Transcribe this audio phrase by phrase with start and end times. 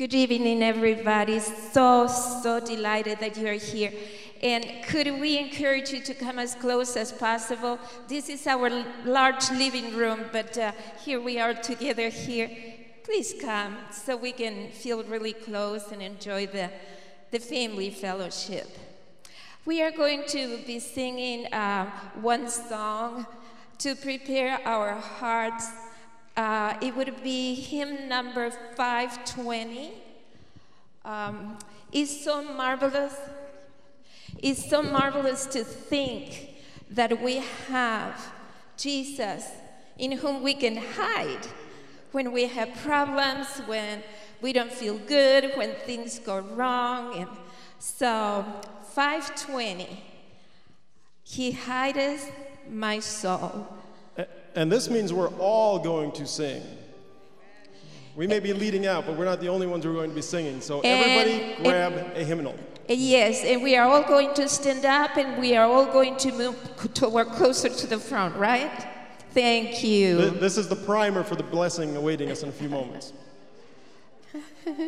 [0.00, 1.40] Good evening, everybody.
[1.40, 3.92] So, so delighted that you are here.
[4.42, 7.78] And could we encourage you to come as close as possible?
[8.08, 8.70] This is our
[9.04, 10.72] large living room, but uh,
[11.04, 12.50] here we are together here.
[13.04, 16.70] Please come so we can feel really close and enjoy the,
[17.30, 18.68] the family fellowship.
[19.66, 21.90] We are going to be singing uh,
[22.22, 23.26] one song
[23.80, 25.68] to prepare our hearts
[26.36, 29.92] uh, it would be hymn number 520.
[31.04, 31.58] Um,
[31.92, 33.16] it's so marvelous.
[34.38, 36.50] It's so marvelous to think
[36.90, 38.32] that we have
[38.76, 39.46] Jesus
[39.98, 41.46] in whom we can hide
[42.12, 44.02] when we have problems, when
[44.40, 47.14] we don't feel good, when things go wrong.
[47.14, 47.28] And
[47.78, 48.44] so,
[48.92, 50.02] 520,
[51.22, 52.26] He hides
[52.68, 53.79] my soul.
[54.54, 56.62] And this means we're all going to sing.
[58.16, 60.14] We may be leading out, but we're not the only ones who are going to
[60.16, 60.60] be singing.
[60.60, 62.54] So everybody And- grab a hymnal.
[62.88, 66.32] Yes, and we are all going to stand up and we are all going to
[66.32, 66.56] move
[66.92, 68.84] toward closer to the front, right?
[69.32, 70.30] Thank Th- you.
[70.30, 73.12] This is the primer for the blessing awaiting us in a few moments.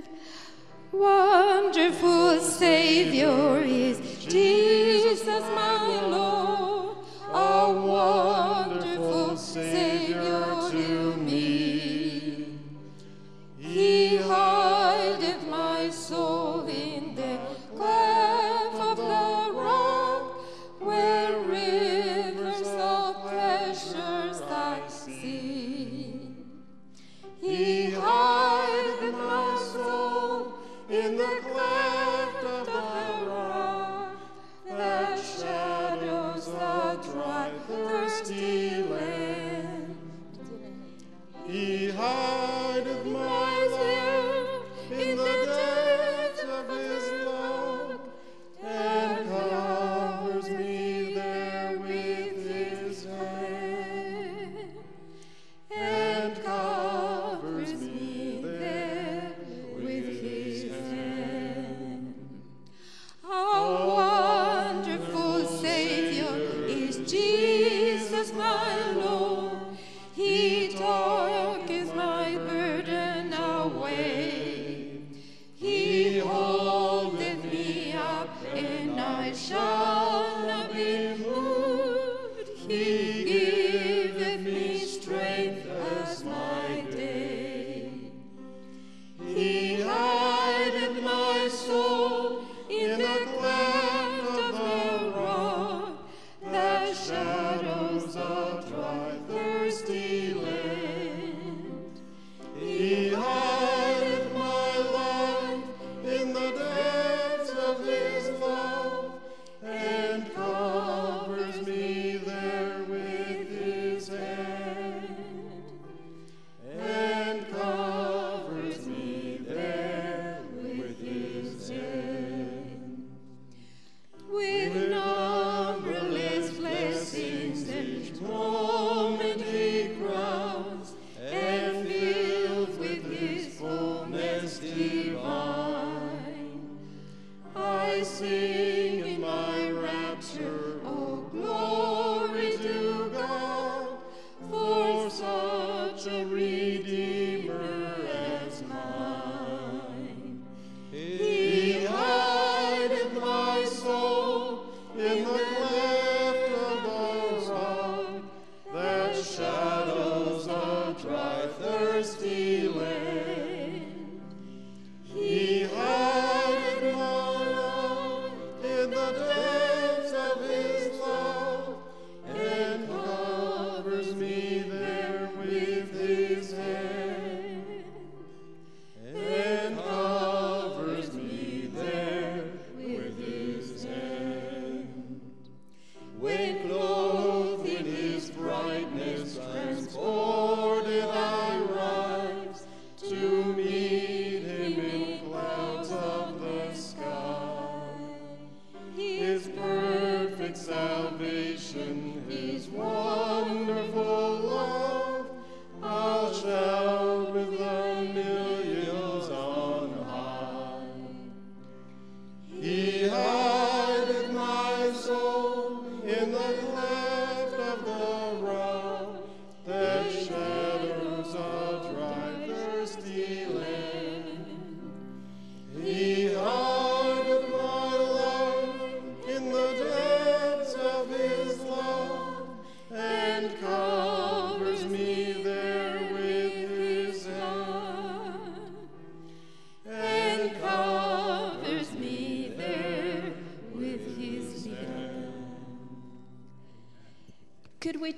[0.93, 6.82] Wonderful Savior is Jesus, my Lord,
[7.35, 12.59] a wonderful Savior to me.
[13.59, 17.39] He hideth my soul in the
[17.77, 18.52] cleft
[37.73, 38.83] thirsty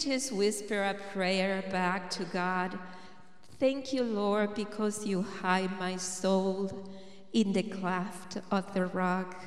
[0.05, 2.79] just whisper a prayer back to God?
[3.59, 6.89] Thank you, Lord, because you hide my soul
[7.33, 9.43] in the cleft of the rock.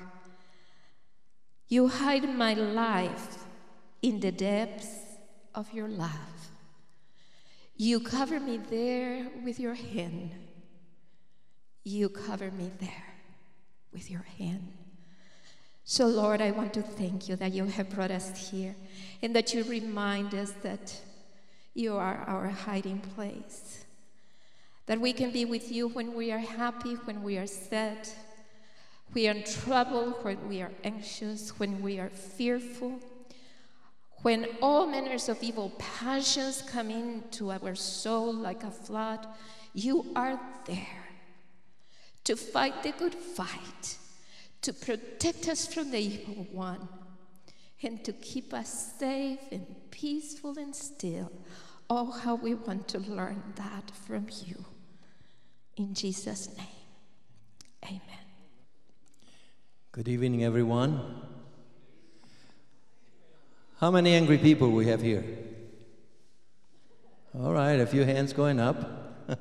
[1.67, 3.45] You hide my life
[4.01, 4.89] in the depths
[5.53, 6.49] of your love.
[7.75, 10.31] You cover me there with your hand.
[11.83, 13.13] You cover me there
[13.93, 14.86] with your hand.
[15.89, 18.75] So, Lord, I want to thank you that you have brought us here
[19.21, 20.99] and that you remind us that
[21.73, 23.85] you are our hiding place.
[24.87, 28.09] That we can be with you when we are happy, when we are sad,
[29.13, 32.99] we are in trouble, when we are anxious, when we are fearful,
[34.23, 39.25] when all manners of evil passions come into our soul like a flood.
[39.73, 41.07] You are there
[42.25, 43.97] to fight the good fight,
[44.67, 46.89] to protect us from the evil one,
[47.83, 51.31] and to keep us safe and peaceful and still.
[51.89, 54.65] Oh, how we want to learn that from you.
[55.77, 56.67] In Jesus' name,
[57.85, 58.25] amen.
[59.93, 60.99] Good evening, everyone.
[63.79, 65.23] How many angry people we have here?
[67.39, 69.29] All right, a few hands going up.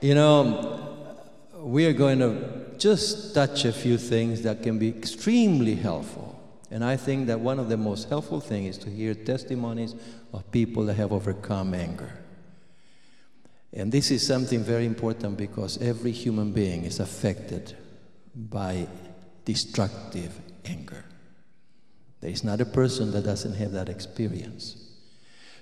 [0.00, 0.89] you know,
[1.62, 6.36] we are going to just touch a few things that can be extremely helpful.
[6.70, 9.94] And I think that one of the most helpful things is to hear testimonies
[10.32, 12.12] of people that have overcome anger.
[13.72, 17.76] And this is something very important because every human being is affected
[18.34, 18.86] by
[19.44, 21.04] destructive anger.
[22.20, 24.89] There is not a person that doesn't have that experience.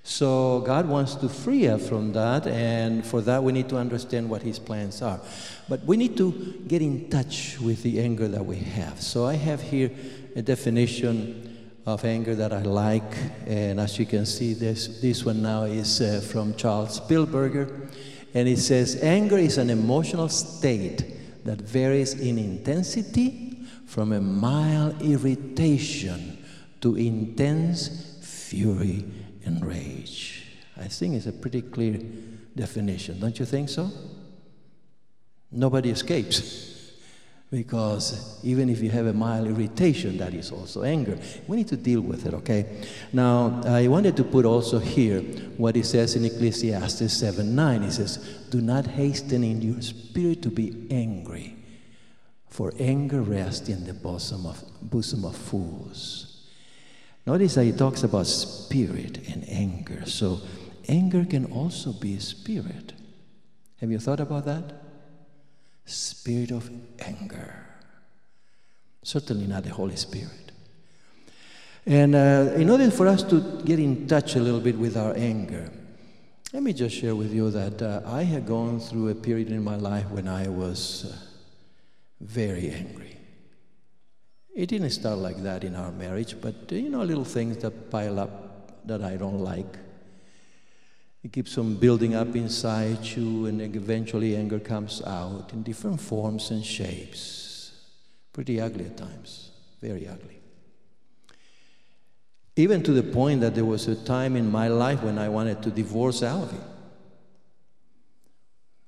[0.08, 4.30] So God wants to free us from that, and for that we need to understand
[4.30, 5.20] what His plans are.
[5.68, 6.32] But we need to
[6.66, 9.02] get in touch with the anger that we have.
[9.02, 9.90] So I have here
[10.34, 13.12] a definition of anger that I like,
[13.46, 17.90] and as you can see, this, this one now is uh, from Charles Spielberger,
[18.32, 25.02] and it says, Anger is an emotional state that varies in intensity from a mild
[25.02, 26.38] irritation
[26.80, 29.04] to intense fury
[29.48, 30.44] and rage.
[30.76, 31.98] I think it's a pretty clear
[32.54, 33.90] definition, don't you think so?
[35.50, 36.66] Nobody escapes.
[37.50, 41.18] Because even if you have a mild irritation, that is also anger.
[41.46, 42.84] We need to deal with it, okay?
[43.10, 45.22] Now, I wanted to put also here
[45.56, 47.82] what it says in Ecclesiastes 7 9.
[47.84, 48.18] It says,
[48.50, 51.56] Do not hasten in your spirit to be angry,
[52.50, 56.27] for anger rests in the bosom of, bosom of fools.
[57.26, 60.04] Notice that he talks about spirit and anger.
[60.06, 60.40] So,
[60.88, 62.94] anger can also be a spirit.
[63.80, 64.64] Have you thought about that?
[65.84, 66.70] Spirit of
[67.00, 67.66] anger.
[69.02, 70.52] Certainly not the Holy Spirit.
[71.86, 75.14] And uh, in order for us to get in touch a little bit with our
[75.16, 75.70] anger,
[76.52, 79.62] let me just share with you that uh, I had gone through a period in
[79.62, 81.16] my life when I was uh,
[82.20, 83.17] very angry.
[84.58, 87.92] It didn't start like that in our marriage, but uh, you know, little things that
[87.92, 89.78] pile up that I don't like.
[91.22, 96.50] It keeps on building up inside you, and eventually anger comes out in different forms
[96.50, 97.70] and shapes.
[98.32, 100.40] Pretty ugly at times, very ugly.
[102.56, 105.62] Even to the point that there was a time in my life when I wanted
[105.62, 106.60] to divorce Alvy.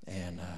[0.09, 0.50] And uh,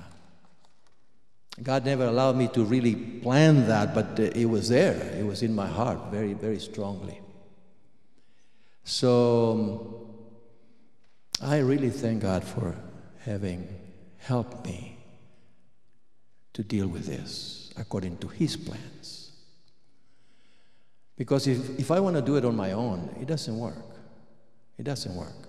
[1.60, 4.94] God never allowed me to really plan that, but uh, it was there.
[5.18, 7.20] It was in my heart very, very strongly.
[8.84, 10.08] So
[11.42, 12.74] um, I really thank God for
[13.20, 13.68] having
[14.18, 14.96] helped me
[16.54, 19.32] to deal with this according to His plans.
[21.16, 23.84] Because if, if I want to do it on my own, it doesn't work.
[24.78, 25.48] It doesn't work.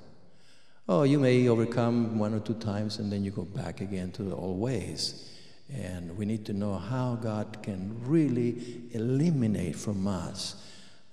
[0.88, 4.24] Oh, you may overcome one or two times and then you go back again to
[4.24, 5.33] the old ways.
[5.72, 10.56] And we need to know how God can really eliminate from us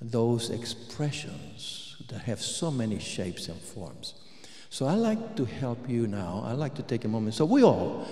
[0.00, 4.14] those expressions that have so many shapes and forms.
[4.70, 6.42] So I like to help you now.
[6.46, 7.34] I like to take a moment.
[7.34, 8.06] So we all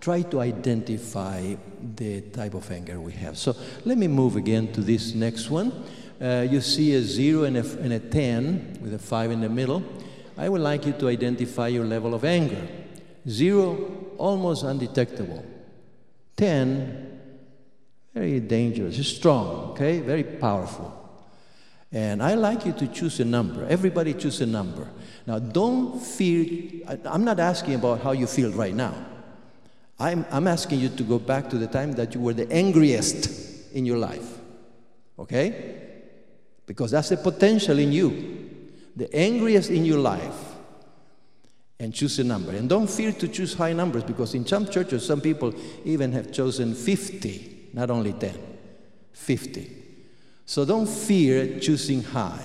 [0.00, 1.54] try to identify
[1.96, 3.38] the type of anger we have.
[3.38, 5.72] So let me move again to this next one.
[6.20, 9.48] Uh, you see a zero and a, and a 10 with a five in the
[9.48, 9.82] middle.
[10.36, 12.68] I would like you to identify your level of anger.
[13.28, 15.44] Zero, almost undetectable.
[16.36, 17.20] 10,
[18.14, 21.00] very dangerous, strong, okay, very powerful.
[21.92, 23.64] And I like you to choose a number.
[23.66, 24.88] Everybody choose a number.
[25.26, 28.94] Now, don't feel, I'm not asking about how you feel right now.
[29.98, 33.72] I'm, I'm asking you to go back to the time that you were the angriest
[33.72, 34.38] in your life.
[35.18, 35.84] Okay?
[36.66, 38.50] because that's the potential in you,
[38.96, 40.53] the angriest in your life.
[41.80, 42.52] And choose a number.
[42.52, 45.52] And don't fear to choose high numbers because in some churches, some people
[45.84, 48.38] even have chosen 50, not only 10,
[49.12, 49.82] 50.
[50.46, 52.44] So don't fear choosing high.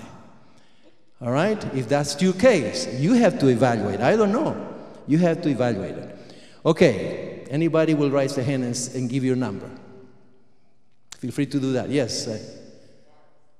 [1.21, 1.63] All right?
[1.75, 3.99] If that's your case, you have to evaluate.
[3.99, 4.55] I don't know.
[5.07, 6.15] You have to evaluate it.
[6.65, 9.69] Okay, anybody will raise their hand and, and give your number.
[11.17, 11.89] Feel free to do that.
[11.89, 12.27] Yes.
[12.27, 12.39] Uh,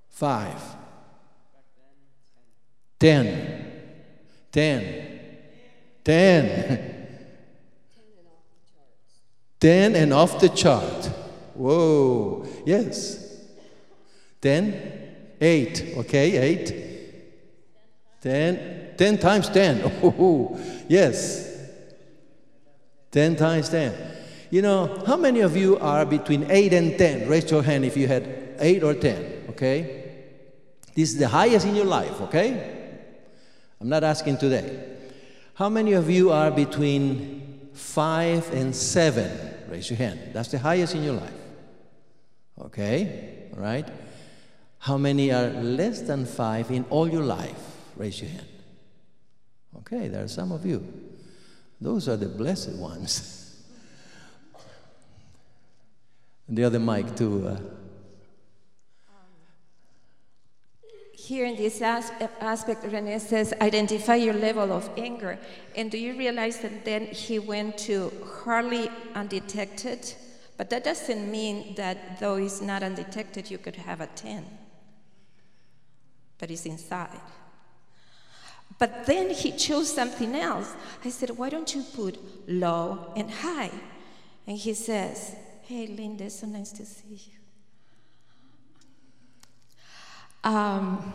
[0.10, 0.62] five.
[2.98, 3.82] Ten.
[4.52, 5.09] Ten.
[6.10, 7.08] Ten.
[9.60, 11.06] Ten and off the chart.
[11.54, 12.48] Whoa.
[12.66, 13.46] Yes.
[14.42, 14.74] Ten.
[15.39, 15.94] Eight.
[15.98, 16.74] Okay, eight.
[18.22, 18.96] Ten.
[18.98, 19.84] Ten times ten.
[20.04, 21.48] Oh, yes.
[23.12, 23.94] Ten times ten.
[24.50, 27.30] You know, how many of you are between eight and ten?
[27.30, 30.24] Raise your hand if you had eight or ten, okay?
[30.96, 32.98] This is the highest in your life, okay?
[33.80, 34.88] I'm not asking today.
[35.60, 39.30] How many of you are between five and seven?
[39.68, 40.32] Raise your hand.
[40.32, 41.34] That's the highest in your life.
[42.62, 43.86] Okay, all right?
[44.78, 47.60] How many are less than five in all your life?
[47.98, 48.48] Raise your hand.
[49.80, 50.82] Okay, there are some of you.
[51.82, 53.62] Those are the blessed ones.
[56.48, 57.46] the other mic, too.
[57.46, 57.58] Uh,
[61.30, 65.38] Here in this as- aspect, Rene says, identify your level of anger.
[65.76, 68.12] And do you realize that then he went to
[68.44, 70.12] hardly undetected?
[70.58, 74.44] But that doesn't mean that though it's not undetected, you could have a 10.
[76.40, 77.22] But it's inside.
[78.80, 80.74] But then he chose something else.
[81.06, 82.18] I said, why don't you put
[82.48, 83.70] low and high?
[84.48, 87.40] And he says, hey, Linda, so nice to see you.
[90.43, 91.13] Um,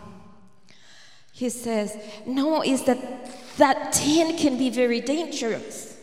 [1.33, 5.97] he says, no, is that that 10 can be very dangerous.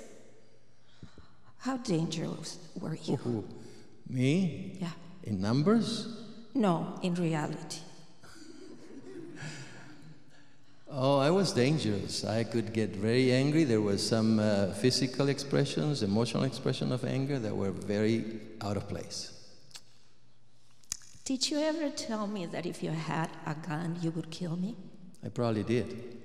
[1.58, 3.16] How dangerous were you?
[3.16, 3.44] who?
[4.08, 4.78] Me?
[4.80, 4.90] Yeah.
[5.22, 6.08] In numbers?
[6.54, 7.78] No, in reality.
[10.90, 12.22] Oh, I was dangerous.
[12.24, 13.64] I could get very angry.
[13.64, 18.88] There were some uh, physical expressions, emotional expression of anger that were very out of
[18.88, 19.31] place.
[21.24, 24.76] Did you ever tell me that if you had a gun, you would kill me?
[25.24, 26.18] I probably did.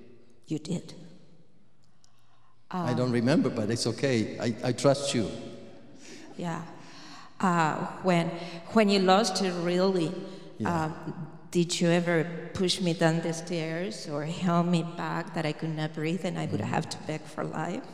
[0.48, 0.94] You did.
[2.70, 4.38] I don't remember, but it's okay.
[4.38, 5.30] I, I trust you.
[6.36, 6.62] Yeah.
[7.40, 8.28] Uh, when
[8.74, 10.10] when you lost it, really,
[10.58, 10.86] Yeah.
[10.86, 15.52] um, did you ever push me down the stairs or held me back that I
[15.52, 17.84] could not breathe and I would have to beg for life?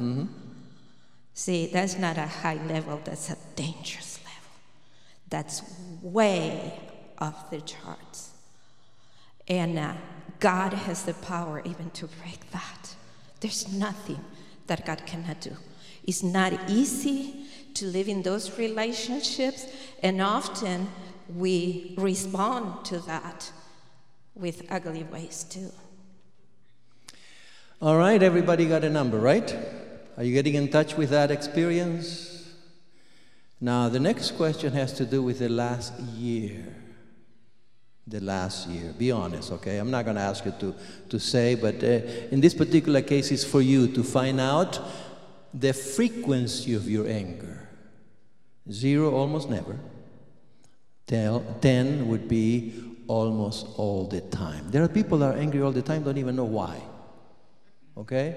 [1.34, 3.00] See, that's not a high level.
[3.04, 4.50] That's a dangerous level.
[5.28, 5.62] That's
[6.02, 6.72] way
[7.24, 8.20] off the charts.
[9.48, 9.94] And uh,
[10.40, 12.94] God has the power even to break that.
[13.40, 14.22] There's nothing
[14.66, 15.56] that God cannot do.
[16.06, 19.66] It's not easy to live in those relationships,
[20.02, 20.88] and often
[21.34, 23.50] we respond to that
[24.34, 25.72] with ugly ways too.
[27.80, 29.48] All right, everybody got a number, right?
[30.16, 32.52] Are you getting in touch with that experience?
[33.60, 36.83] Now, the next question has to do with the last year.
[38.06, 38.92] The last year.
[38.98, 39.78] Be honest, okay?
[39.78, 40.74] I'm not going to ask you to,
[41.08, 41.86] to say, but uh,
[42.30, 44.78] in this particular case, it's for you to find out
[45.54, 47.68] the frequency of your anger.
[48.70, 49.78] Zero, almost never.
[51.06, 52.74] Ten would be
[53.06, 54.70] almost all the time.
[54.70, 56.80] There are people that are angry all the time, don't even know why.
[57.96, 58.36] Okay?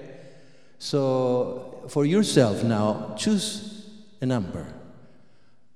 [0.78, 4.66] So, for yourself now, choose a number.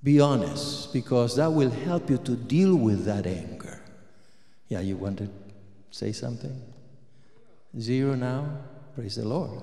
[0.03, 3.62] Be honest, because that will help you to deal with that anger.
[4.73, 5.29] Yeah, you want to
[5.91, 6.63] say something?
[7.79, 8.47] Zero now?
[8.95, 9.63] Praise the Lord.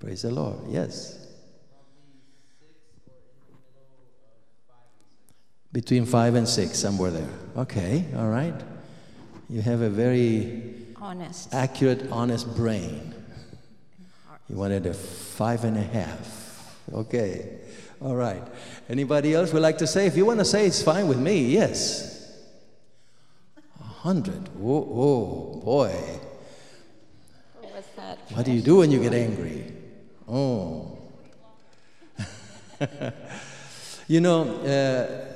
[0.00, 0.58] Praise the Lord.
[0.68, 1.28] Yes.
[5.70, 7.28] Between five and six, somewhere there.
[7.56, 8.60] Okay, all right.
[9.48, 11.54] You have a very Honest.
[11.54, 13.14] accurate, honest brain.
[14.48, 16.76] You wanted a five and a half.
[16.92, 17.60] Okay.
[18.02, 18.42] All right.
[18.88, 20.06] Anybody else would like to say?
[20.06, 21.42] If you want to say, it's fine with me.
[21.44, 22.19] Yes.
[24.00, 24.48] A hundred.
[24.56, 25.92] Whoa, whoa, boy.
[27.60, 28.18] What?
[28.32, 29.74] What do you do when you get angry?
[30.26, 30.96] Oh.
[34.08, 35.26] you know, uh,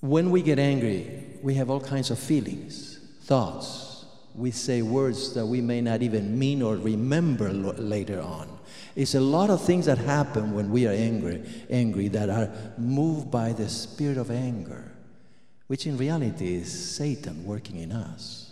[0.00, 4.04] when we get angry, we have all kinds of feelings, thoughts.
[4.34, 8.58] We say words that we may not even mean or remember lo- later on.
[8.96, 13.30] It's a lot of things that happen when we are angry, angry that are moved
[13.30, 14.97] by the spirit of anger.
[15.68, 18.50] Which in reality is Satan working in us.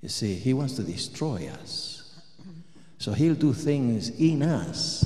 [0.00, 2.20] You see, he wants to destroy us.
[2.98, 5.04] So he'll do things in us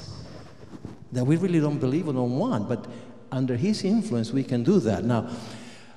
[1.13, 2.87] that we really don't believe or don't want, but
[3.33, 5.05] under his influence, we can do that.
[5.05, 5.31] Now,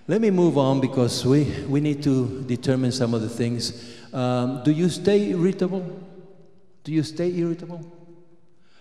[0.08, 3.96] let me move on because we, we need to determine some of the things.
[4.14, 5.82] Um, do you stay irritable?
[6.84, 7.99] Do you stay irritable?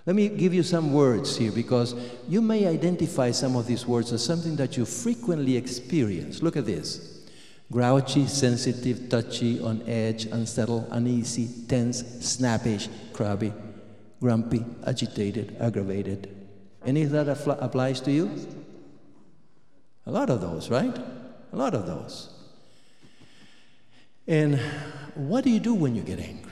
[0.09, 1.95] Let me give you some words here because
[2.27, 6.43] you may identify some of these words as something that you frequently experience.
[6.43, 7.27] Look at this
[7.71, 13.53] grouchy, sensitive, touchy, on edge, unsettled, uneasy, tense, snappish, crabby,
[14.19, 16.35] grumpy, agitated, aggravated.
[16.87, 18.31] Any of that applies to you?
[20.07, 20.99] A lot of those, right?
[21.53, 22.31] A lot of those.
[24.27, 24.59] And
[25.15, 26.48] what do you do when you get angry?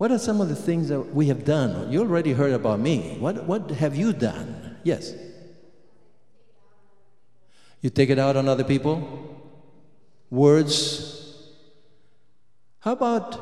[0.00, 1.92] What are some of the things that we have done?
[1.92, 3.18] You already heard about me.
[3.18, 4.78] What, what have you done?
[4.82, 5.12] Yes.
[7.82, 8.96] You take it out on other people?
[10.30, 11.52] Words?
[12.78, 13.38] How about,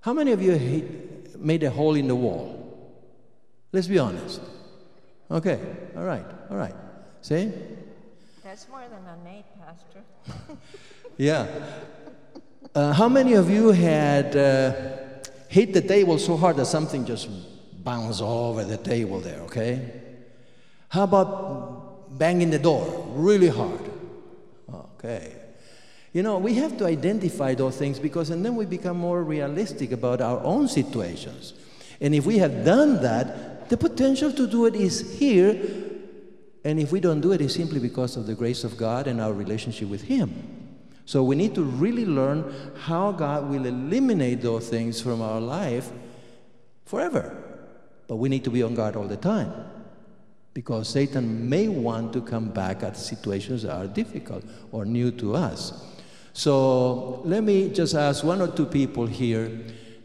[0.00, 0.54] how many of you
[1.36, 3.04] made a hole in the wall?
[3.70, 4.40] Let's be honest.
[5.30, 5.60] Okay,
[5.94, 6.74] all right, all right.
[7.20, 7.52] See?
[8.42, 10.56] That's more than a Nate, Pastor.
[11.18, 11.46] Yeah.
[12.74, 15.07] Uh, how many of you had uh,
[15.48, 17.28] hit the table so hard that something just
[17.82, 19.90] bounced over the table there, okay?
[20.88, 23.90] How about banging the door really hard?
[24.72, 25.34] Okay.
[26.12, 29.92] You know, we have to identify those things because, and then we become more realistic
[29.92, 31.54] about our own situations.
[32.00, 35.50] And if we have done that, the potential to do it is here.
[36.64, 39.20] And if we don't do it, it's simply because of the grace of God and
[39.20, 40.57] our relationship with Him.
[41.08, 45.90] So we need to really learn how God will eliminate those things from our life
[46.84, 47.34] forever.
[48.06, 49.50] But we need to be on guard all the time
[50.52, 55.34] because Satan may want to come back at situations that are difficult or new to
[55.34, 55.82] us.
[56.34, 59.50] So let me just ask one or two people here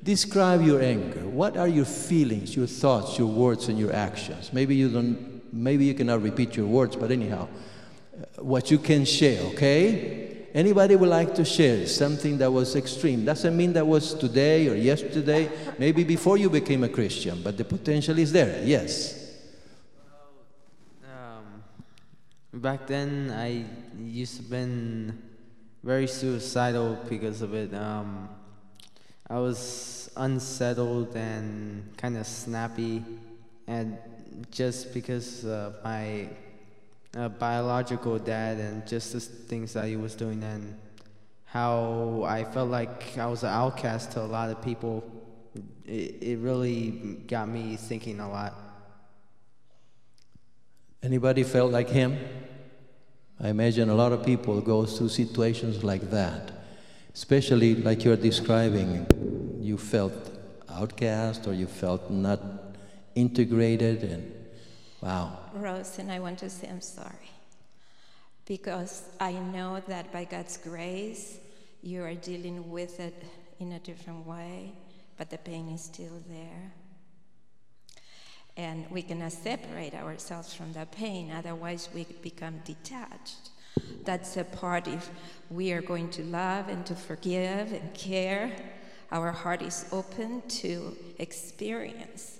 [0.03, 1.27] describe your anger.
[1.27, 4.53] What are your feelings, your thoughts, your words, and your actions?
[4.53, 7.49] Maybe you don't, maybe you cannot repeat your words, but anyhow,
[8.15, 10.32] uh, what you can share, okay?
[10.53, 13.25] Anybody would like to share something that was extreme?
[13.25, 17.65] Doesn't mean that was today or yesterday, maybe before you became a Christian, but the
[17.65, 18.61] potential is there.
[18.63, 19.33] Yes.
[21.03, 21.63] Um,
[22.53, 23.65] back then, I
[23.99, 25.19] used to been
[25.83, 27.73] very suicidal because of it.
[27.73, 28.29] Um,
[29.27, 33.03] I was unsettled and kind of snappy,
[33.65, 33.97] and
[34.51, 35.43] just because
[35.83, 36.29] my
[37.15, 40.75] uh, biological dad and just the things that he was doing and
[41.45, 45.03] how I felt like I was an outcast to a lot of people,
[45.85, 46.89] it, it really
[47.27, 48.55] got me thinking a lot.
[51.03, 52.17] Anybody felt like him?
[53.39, 56.51] I imagine a lot of people go through situations like that,
[57.13, 59.05] especially like you're describing.
[59.61, 60.31] You felt
[60.69, 62.41] outcast or you felt not
[63.15, 64.33] integrated, and
[65.01, 65.42] wow.
[65.55, 67.31] Rose, and I want to say I'm sorry.
[68.45, 71.37] Because I know that by God's grace,
[71.81, 73.23] you are dealing with it
[73.59, 74.73] in a different way,
[75.17, 76.73] but the pain is still there.
[78.57, 83.49] And we cannot separate ourselves from the pain, otherwise, we become detached.
[84.03, 85.09] That's a part if
[85.49, 88.51] we are going to love and to forgive and care,
[89.11, 92.39] our heart is open to experience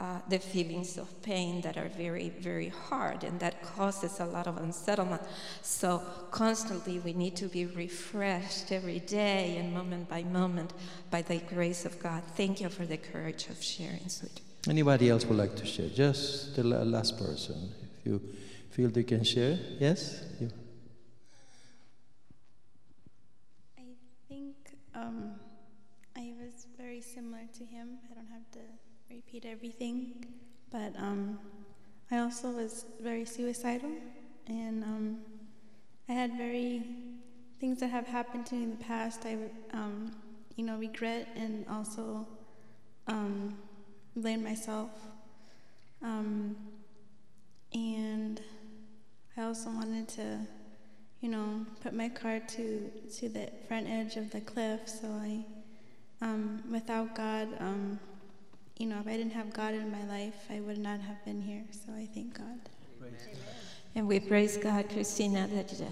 [0.00, 4.46] uh, the feelings of pain that are very, very hard, and that causes a lot
[4.46, 5.20] of unsettlement.
[5.60, 10.72] So, constantly, we need to be refreshed every day and moment by moment
[11.10, 12.22] by the grace of God.
[12.34, 14.42] Thank you for the courage of sharing, sweetie.
[14.68, 15.88] Anybody else would like to share?
[15.90, 17.70] Just the last person.
[18.00, 18.22] If you
[18.70, 20.24] feel they can share, yes?
[20.40, 20.50] You.
[23.78, 23.84] I
[24.28, 24.56] think
[24.94, 25.32] um,
[26.16, 27.98] I was very similar to him.
[28.10, 28.60] I don't have to
[29.32, 30.24] repeat everything,
[30.72, 31.38] but um,
[32.10, 33.92] I also was very suicidal,
[34.48, 35.18] and um,
[36.08, 36.82] I had very
[37.60, 39.24] things that have happened to me in the past.
[39.24, 39.36] I,
[39.72, 40.16] um,
[40.56, 42.26] you know, regret and also
[43.06, 43.56] um,
[44.16, 44.90] blame myself,
[46.02, 46.56] um,
[47.72, 48.40] and
[49.36, 50.40] I also wanted to
[51.20, 54.88] you know, put my car to to the front edge of the cliff.
[54.88, 55.44] So I,
[56.20, 58.00] um, without God, um,
[58.80, 61.42] you know, if I didn't have God in my life, I would not have been
[61.42, 61.64] here.
[61.70, 62.58] So I thank God.
[63.94, 65.84] And we praise God, Christina, that uh,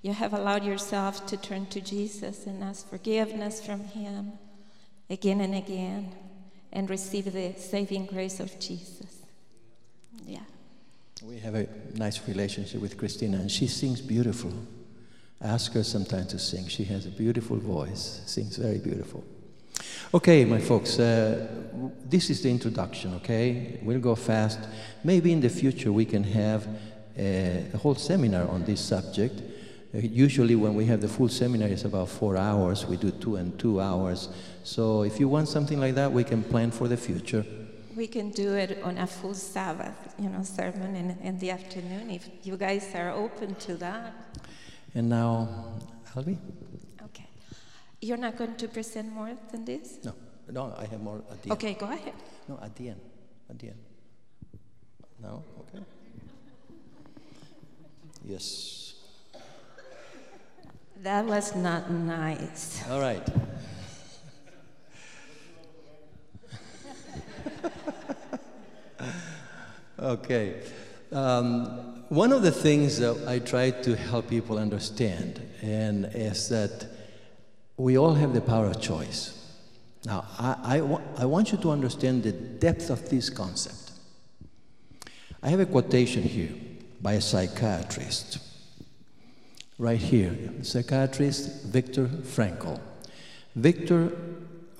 [0.00, 4.32] you have allowed yourself to turn to Jesus and ask forgiveness from Him
[5.10, 6.14] again and again
[6.72, 9.22] and receive the saving grace of Jesus.
[10.24, 10.40] Yeah.
[11.22, 14.54] We have a nice relationship with Christina, and she sings beautiful.
[15.42, 16.66] I Ask her sometimes to sing.
[16.68, 19.22] She has a beautiful voice, sings very beautiful.
[20.14, 21.46] Okay, my folks, uh,
[22.08, 23.78] this is the introduction, okay?
[23.82, 24.60] We'll go fast.
[25.04, 26.66] Maybe in the future we can have
[27.18, 29.42] a, a whole seminar on this subject.
[29.94, 32.86] Uh, usually, when we have the full seminar, it's about four hours.
[32.86, 34.28] We do two and two hours.
[34.62, 37.44] So, if you want something like that, we can plan for the future.
[37.96, 42.10] We can do it on a full Sabbath, you know, sermon in, in the afternoon
[42.10, 44.12] if you guys are open to that.
[44.94, 45.48] And now,
[46.14, 46.38] Albi?
[48.06, 48.08] Okay.
[48.08, 49.98] You're not going to present more than this?
[50.04, 50.14] No,
[50.50, 51.52] no, I have more at the end.
[51.52, 52.14] Okay, go ahead.
[52.48, 53.00] No, at the end.
[53.50, 53.78] At the end.
[55.20, 55.42] No?
[55.60, 55.84] Okay.
[58.24, 58.94] Yes.
[61.02, 62.82] That was not nice.
[62.90, 63.28] All right.
[69.98, 70.62] okay.
[71.12, 76.95] Um, one of the things that I try to help people understand and is that
[77.76, 79.32] we all have the power of choice.
[80.04, 83.92] Now, I, I, wa- I want you to understand the depth of this concept.
[85.42, 86.52] I have a quotation here
[87.00, 88.38] by a psychiatrist.
[89.78, 92.80] Right here, psychiatrist Viktor Frankl.
[93.54, 94.12] Viktor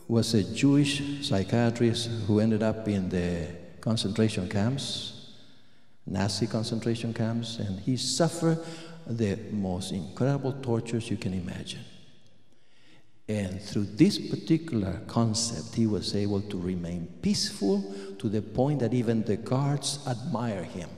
[0.09, 3.49] was a Jewish psychiatrist who ended up in the
[3.81, 5.33] concentration camps,
[6.07, 8.59] Nazi concentration camps, and he suffered
[9.07, 11.81] the most incredible tortures you can imagine.
[13.29, 18.95] And through this particular concept, he was able to remain peaceful to the point that
[18.95, 20.89] even the guards admire him.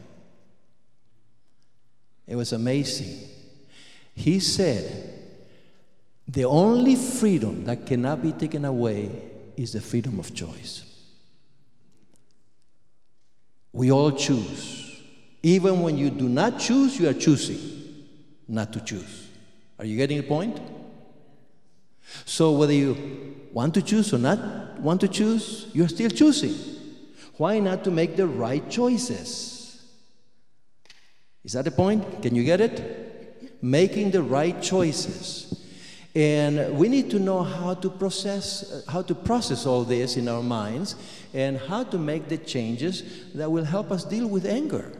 [2.27, 3.29] It was amazing.
[4.15, 5.15] He said,
[6.27, 9.11] The only freedom that cannot be taken away
[9.57, 10.85] is the freedom of choice.
[13.73, 15.03] We all choose.
[15.43, 18.05] Even when you do not choose, you are choosing
[18.47, 19.29] not to choose.
[19.79, 20.61] Are you getting the point?
[22.25, 26.55] So, whether you want to choose or not want to choose, you're still choosing.
[27.37, 29.85] Why not to make the right choices?
[31.45, 32.23] Is that the point?
[32.23, 33.63] Can you get it?
[33.63, 35.49] Making the right choices.
[36.15, 40.27] And we need to know how to process uh, how to process all this in
[40.27, 40.97] our minds
[41.33, 44.91] and how to make the changes that will help us deal with anger.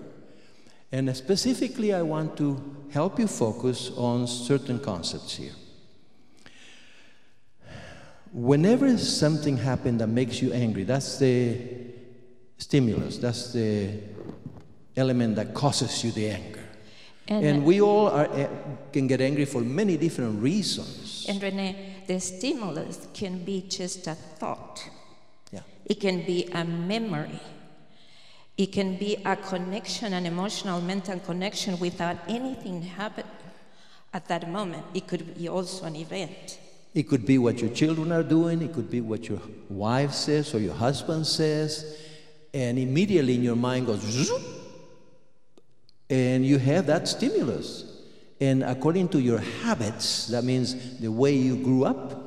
[0.93, 5.55] And specifically I want to help you focus on certain concepts here.
[8.33, 11.57] Whenever something happens that makes you angry, that's the
[12.59, 13.99] stimulus, that's the
[14.97, 16.65] element that causes you the anger.
[17.29, 18.49] And, And we all are, eh,
[18.93, 21.27] can get angry for many different reasons.
[21.29, 24.83] and Renee, the stimulus can be just a thought.
[25.53, 25.61] Yeah.
[25.85, 27.41] It can be a memory.
[28.57, 33.31] It can be a connection, an emotional, mental connection without anything happening
[34.13, 34.85] at that moment.
[34.95, 36.59] It could be also an event.
[36.99, 40.53] It could be what your children are doing, it could be what your wife says
[40.53, 41.97] or your husband says,
[42.53, 44.43] and immediately in your mind goes, zoop,
[46.11, 48.03] and you have that stimulus.
[48.41, 52.21] And according to your habits, that means the way you grew up,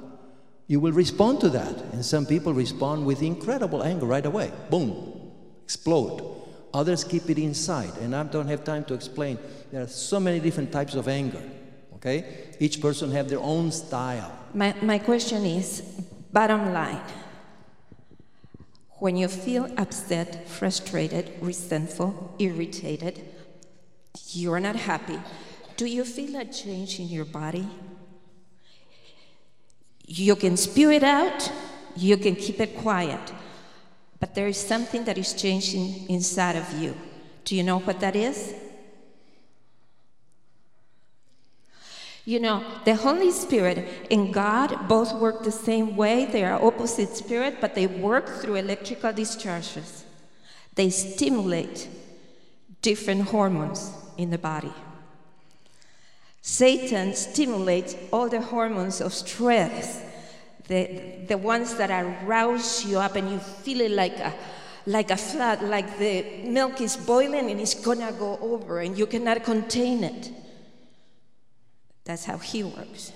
[0.68, 1.76] you will respond to that.
[1.92, 4.54] And some people respond with incredible anger right away.
[4.70, 5.34] Boom,
[5.66, 6.24] explode.
[6.74, 7.92] Others keep it inside.
[7.98, 9.38] And I don't have time to explain.
[9.70, 11.44] There are so many different types of anger.
[11.96, 12.56] Okay?
[12.58, 14.38] Each person have their own style.
[14.54, 15.82] My, my question is
[16.34, 17.02] bottom line.
[19.00, 23.24] When you feel upset, frustrated, resentful, irritated,
[24.30, 25.20] you're not happy,
[25.78, 27.68] do you feel a change in your body?
[30.06, 31.52] You can spew it out,
[31.96, 33.32] you can keep it quiet,
[34.20, 36.96] but there is something that is changing inside of you.
[37.46, 38.54] Do you know what that is?
[42.32, 46.24] You know, the Holy Spirit and God both work the same way.
[46.24, 50.06] They are opposite spirit, but they work through electrical discharges.
[50.76, 51.90] They stimulate
[52.82, 54.72] different hormones in the body.
[56.42, 60.02] Satan stimulates all the hormones of stress,
[60.70, 64.34] the, the ones that arouse you up and you feel it like a,
[64.86, 69.06] like a flood, like the milk is boiling and it's gonna go over and you
[69.06, 70.32] cannot contain it.
[72.06, 73.12] That's how he works.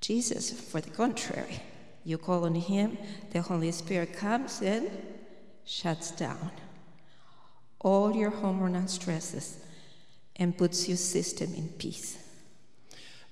[0.00, 1.60] Jesus, for the contrary,
[2.04, 2.98] you call on him,
[3.30, 4.90] the Holy Spirit comes and
[5.64, 6.50] shuts down
[7.80, 9.58] all your hormonal stresses
[10.36, 12.18] and puts your system in peace.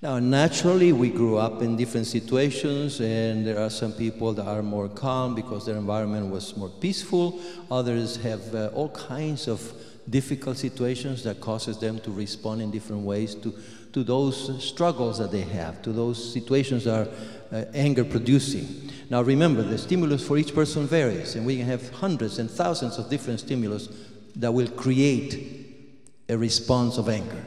[0.01, 4.63] Now, naturally, we grew up in different situations, and there are some people that are
[4.63, 7.39] more calm because their environment was more peaceful.
[7.69, 9.61] Others have uh, all kinds of
[10.09, 13.53] difficult situations that causes them to respond in different ways to,
[13.93, 17.11] to those struggles that they have, to those situations that are
[17.51, 18.91] uh, anger producing.
[19.09, 22.97] Now remember, the stimulus for each person varies, and we can have hundreds and thousands
[22.97, 23.89] of different stimulus
[24.37, 25.67] that will create
[26.29, 27.43] a response of anger.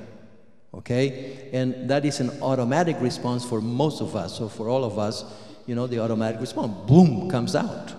[0.75, 1.49] Okay?
[1.53, 4.37] And that is an automatic response for most of us.
[4.37, 5.25] So for all of us,
[5.67, 7.95] you know, the automatic response, boom, comes out.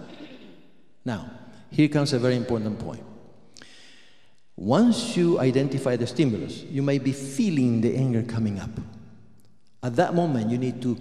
[1.04, 1.30] Now,
[1.72, 3.04] here comes a very important point.
[4.58, 8.70] Once you identify the stimulus, you may be feeling the anger coming up.
[9.84, 10.98] At that moment, you need to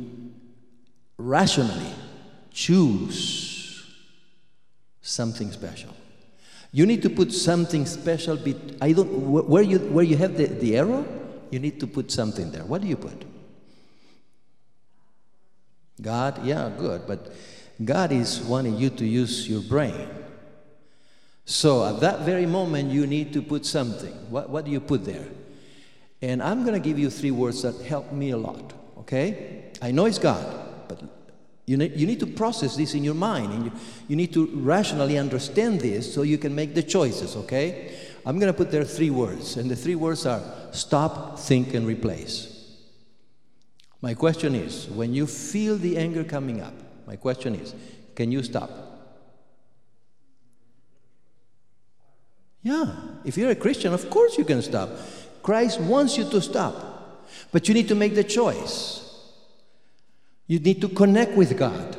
[1.17, 1.93] rationally
[2.51, 3.85] choose
[5.01, 5.95] something special.
[6.73, 8.37] You need to put something special.
[8.37, 11.07] Be, I don't, where, you, where you have the, the arrow,
[11.51, 12.65] you need to put something there.
[12.65, 13.25] What do you put?
[16.03, 17.33] God, yeah, good, but
[17.83, 20.09] God is wanting you to use your brain.
[21.45, 24.13] So at that very moment, you need to put something.
[24.31, 25.27] What, what do you put there?
[26.23, 29.71] And I'm going to give you three words that help me a lot, okay?
[29.83, 31.03] I know it's God, but
[31.67, 33.53] you need, you need to process this in your mind.
[33.53, 33.73] And you,
[34.09, 37.95] you need to rationally understand this so you can make the choices, okay?
[38.25, 41.87] I'm going to put there three words, and the three words are stop, think, and
[41.87, 42.55] replace.
[44.01, 46.75] My question is when you feel the anger coming up,
[47.07, 47.75] my question is
[48.15, 48.71] can you stop?
[52.65, 52.87] Yeah,
[53.25, 54.89] if you're a Christian, of course you can stop.
[55.43, 56.75] Christ wants you to stop,
[57.53, 59.03] but you need to make the choice.
[60.47, 61.97] You need to connect with God.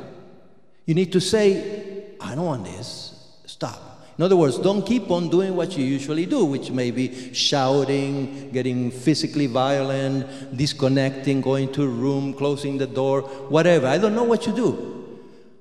[0.84, 3.40] You need to say, I don't want this.
[3.46, 3.80] Stop.
[4.18, 8.50] In other words, don't keep on doing what you usually do, which may be shouting,
[8.50, 13.86] getting physically violent, disconnecting, going to a room, closing the door, whatever.
[13.86, 15.20] I don't know what you do.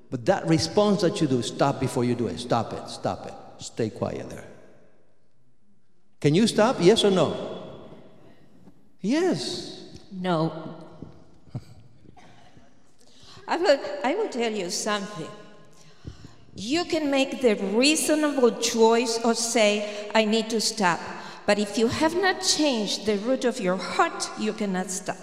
[0.10, 2.40] But that response that you do, stop before you do it.
[2.40, 2.90] Stop it.
[2.90, 3.34] Stop it.
[3.62, 4.46] Stay quiet there.
[6.20, 6.78] Can you stop?
[6.80, 7.56] Yes or no?
[9.02, 9.94] Yes.
[10.12, 10.76] No.
[13.48, 15.28] I will, I will tell you something.
[16.56, 21.00] You can make the reasonable choice or say, I need to stop.
[21.46, 25.18] But if you have not changed the root of your heart, you cannot stop.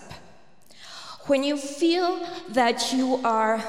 [1.27, 3.65] When you feel that you are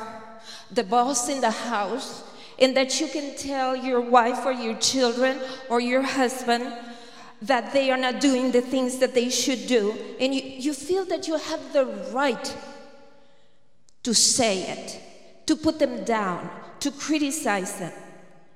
[0.72, 2.24] the boss in the house
[2.60, 6.72] and that you can tell your wife or your children or your husband
[7.44, 11.06] that they are not doing the things that they should do, and you, you feel
[11.06, 12.58] that you have the right
[14.04, 15.00] to say it,
[15.46, 17.94] to put them down, to criticize them,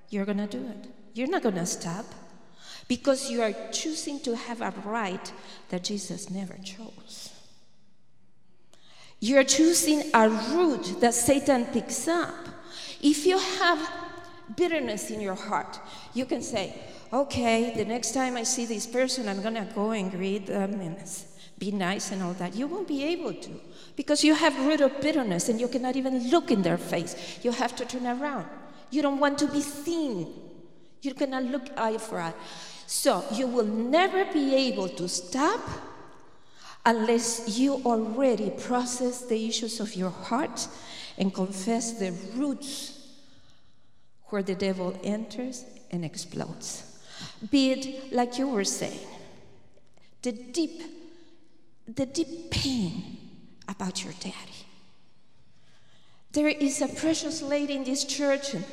[0.10, 0.90] you're going to do it.
[1.14, 2.06] You're not going to stop
[2.88, 5.32] because you are choosing to have a right
[5.70, 7.34] that Jesus never chose.
[9.20, 12.36] You're choosing a root that Satan picks up.
[13.02, 13.92] If you have
[14.56, 15.80] bitterness in your heart,
[16.14, 16.74] you can say,
[17.12, 20.80] okay, the next time I see this person, I'm going to go and greet them
[20.82, 20.98] and
[21.58, 22.56] be nice and all that.
[22.56, 23.50] You won't be able to
[23.96, 27.40] because you have root of bitterness and you cannot even look in their face.
[27.44, 28.46] You have to turn around.
[28.92, 30.34] You don't want to be seen.
[31.02, 32.34] You cannot look eye for eye.
[32.86, 35.62] So you will never be able to stop
[36.86, 40.68] unless you already process the issues of your heart
[41.18, 42.94] and confess the roots
[44.26, 46.87] where the devil enters and explodes.
[47.52, 49.08] Be it like you were saying,
[50.22, 50.82] the deep,
[51.88, 53.18] the deep pain
[53.68, 54.66] about your daddy.
[56.32, 58.66] There is a precious lady in this church, and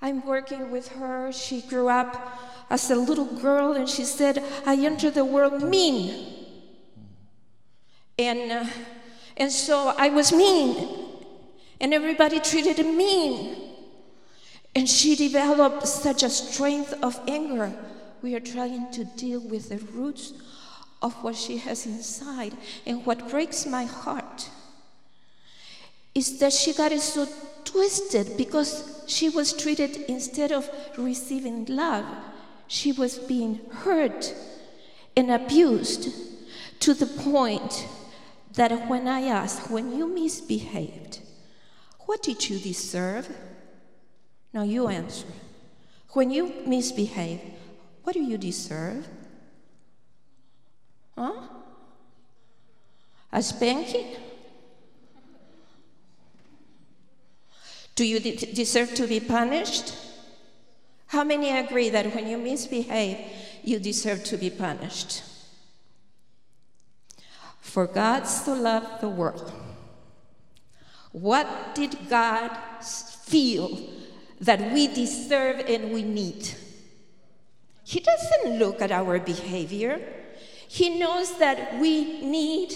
[0.00, 1.32] I'm working with her.
[1.32, 2.38] She grew up
[2.70, 6.34] as a little girl, and she said, I entered the world mean.
[8.18, 8.66] And, uh,
[9.36, 10.88] and so I was mean,
[11.80, 13.73] and everybody treated me mean.
[14.74, 17.72] And she developed such a strength of anger.
[18.22, 20.32] We are trying to deal with the roots
[21.00, 22.56] of what she has inside.
[22.86, 24.50] And what breaks my heart
[26.14, 27.26] is that she got it so
[27.64, 32.06] twisted because she was treated instead of receiving love,
[32.66, 34.34] she was being hurt
[35.16, 36.08] and abused
[36.80, 37.86] to the point
[38.54, 41.20] that when I asked, when you misbehaved,
[42.06, 43.28] what did you deserve?
[44.54, 45.26] Now you answer.
[46.12, 47.40] When you misbehave,
[48.04, 49.08] what do you deserve?
[51.18, 51.48] Huh?
[53.32, 54.16] A spanking?
[57.96, 59.92] Do you de- deserve to be punished?
[61.08, 63.18] How many agree that when you misbehave,
[63.64, 65.22] you deserve to be punished?
[67.60, 69.52] For God so loved the world.
[71.10, 73.93] What did God feel
[74.40, 76.54] that we deserve and we need?
[77.84, 80.00] He doesn't look at our behavior.
[80.68, 82.74] He knows that we need,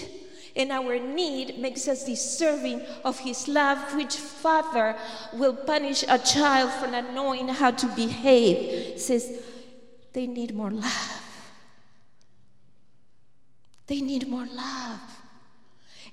[0.54, 4.96] and our need makes us deserving of His love, which Father
[5.32, 9.00] will punish a child for not knowing how to behave.
[9.00, 9.42] Says
[10.12, 11.22] they need more love.
[13.86, 15.00] They need more love.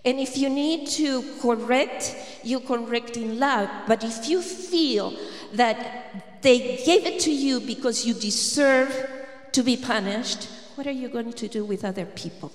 [0.05, 3.69] And if you need to correct, you correct in love.
[3.87, 5.17] But if you feel
[5.53, 9.09] that they gave it to you because you deserve
[9.51, 12.51] to be punished, what are you going to do with other people?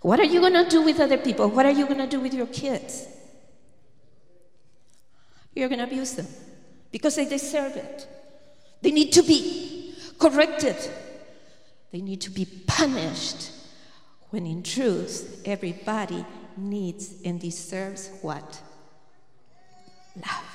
[0.00, 1.48] What are you going to do with other people?
[1.48, 3.06] What are you going to do with your kids?
[5.56, 6.28] You're going to abuse them
[6.92, 8.06] because they deserve it.
[8.80, 10.76] They need to be corrected.
[11.90, 13.61] They need to be punished
[14.32, 16.24] when in truth everybody
[16.56, 18.62] needs and deserves what?
[20.16, 20.52] Love.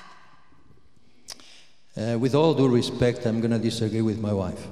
[1.96, 4.68] Uh, with all due respect, I'm going to disagree with my wife.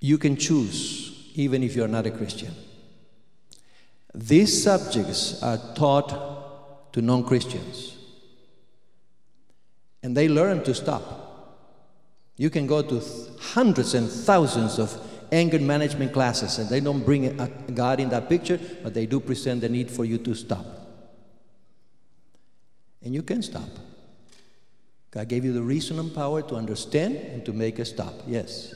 [0.00, 2.52] You can choose, even if you're not a Christian.
[4.12, 7.96] These subjects are taught to non Christians,
[10.02, 11.22] and they learn to stop.
[12.36, 13.00] You can go to
[13.40, 15.00] hundreds and thousands of
[15.36, 17.36] anger management classes, and they don't bring
[17.74, 20.64] God in that picture, but they do present the need for you to stop.
[23.02, 23.68] And you can stop.
[25.10, 28.14] God gave you the reason and power to understand and to make a stop.
[28.26, 28.74] Yes.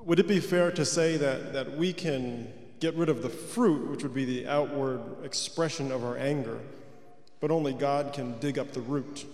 [0.00, 3.90] Would it be fair to say that, that we can get rid of the fruit,
[3.90, 6.58] which would be the outward expression of our anger,
[7.40, 9.26] but only God can dig up the root?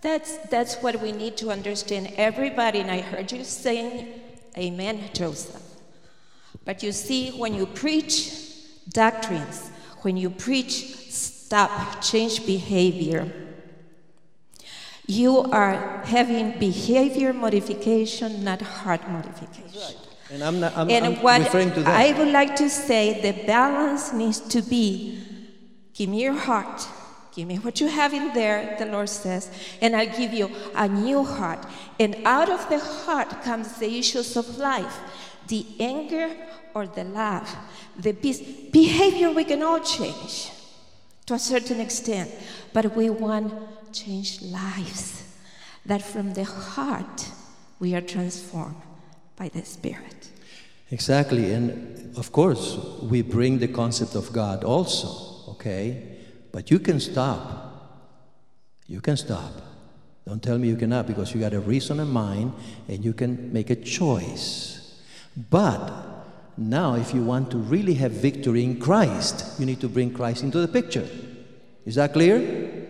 [0.00, 2.12] That's, that's what we need to understand.
[2.16, 4.20] Everybody, and I heard you saying,
[4.56, 5.62] Amen, Joseph.
[6.64, 8.32] But you see, when you preach
[8.88, 9.70] doctrines,
[10.02, 13.32] when you preach stop, change behavior,
[15.06, 19.96] you are having behavior modification, not heart modification.
[20.30, 21.88] And I'm, not, I'm, and I'm what referring to that.
[21.88, 25.24] I would like to say the balance needs to be
[25.94, 26.86] give me your heart,
[27.38, 29.48] give me what you have in there, the Lord says,
[29.80, 31.64] and I'll give you a new heart.
[32.00, 34.98] And out of the heart comes the issues of life
[35.46, 36.28] the anger
[36.74, 37.48] or the love,
[37.96, 38.40] the peace.
[38.70, 40.50] Behavior we can all change
[41.26, 42.28] to a certain extent,
[42.74, 43.52] but we want
[43.92, 45.22] change lives.
[45.86, 47.30] That from the heart
[47.78, 48.82] we are transformed
[49.36, 50.28] by the Spirit.
[50.90, 56.17] Exactly, and of course, we bring the concept of God also, okay?
[56.58, 58.02] But you can stop.
[58.88, 59.52] You can stop.
[60.26, 62.52] Don't tell me you cannot because you got a reason in mind
[62.88, 65.00] and you can make a choice.
[65.50, 65.88] But
[66.56, 70.42] now, if you want to really have victory in Christ, you need to bring Christ
[70.42, 71.08] into the picture.
[71.86, 72.88] Is that clear?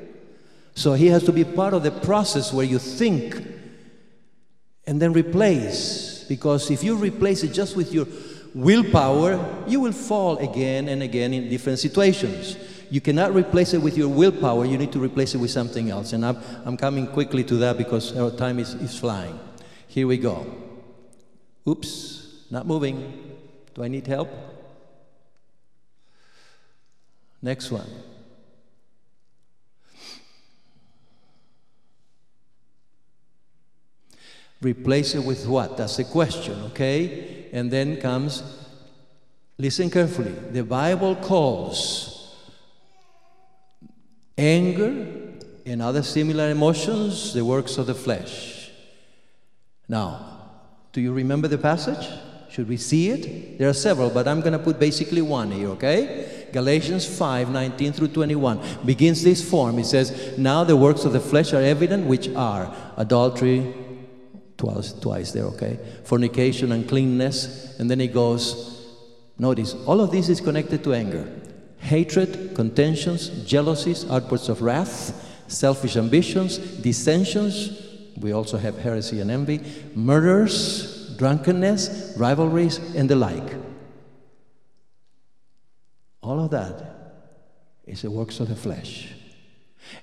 [0.74, 3.36] So he has to be part of the process where you think
[4.86, 6.24] and then replace.
[6.26, 8.06] Because if you replace it just with your
[8.54, 12.56] willpower, you will fall again and again in different situations.
[12.90, 16.12] You cannot replace it with your willpower, you need to replace it with something else.
[16.12, 19.38] And I'm, I'm coming quickly to that because our time is, is flying.
[19.88, 20.46] Here we go.
[21.66, 23.36] Oops, not moving.
[23.74, 24.30] Do I need help?
[27.42, 27.86] Next one.
[34.60, 35.76] Replace it with what?
[35.76, 37.46] That's the question, okay?
[37.52, 38.42] And then comes,
[39.56, 40.32] listen carefully.
[40.32, 42.17] The Bible calls
[44.38, 45.06] anger
[45.66, 48.70] and other similar emotions the works of the flesh.
[49.88, 50.38] Now,
[50.92, 52.08] do you remember the passage?
[52.50, 53.58] Should we see it?
[53.58, 56.46] There are several, but I'm going to put basically one here, okay?
[56.52, 59.78] Galatians 5 19 through 21 begins this form.
[59.78, 63.74] It says, Now the works of the flesh are evident, which are adultery,
[64.56, 65.78] twice, twice there, okay?
[66.04, 68.86] Fornication, uncleanness, and then he goes,
[69.38, 71.30] notice, all of this is connected to anger.
[71.78, 77.84] Hatred, contentions, jealousies, outbursts of wrath, selfish ambitions, dissensions,
[78.20, 79.60] we also have heresy and envy,
[79.94, 83.54] murders, drunkenness, rivalries, and the like.
[86.22, 87.14] All of that
[87.86, 89.14] is the works of the flesh.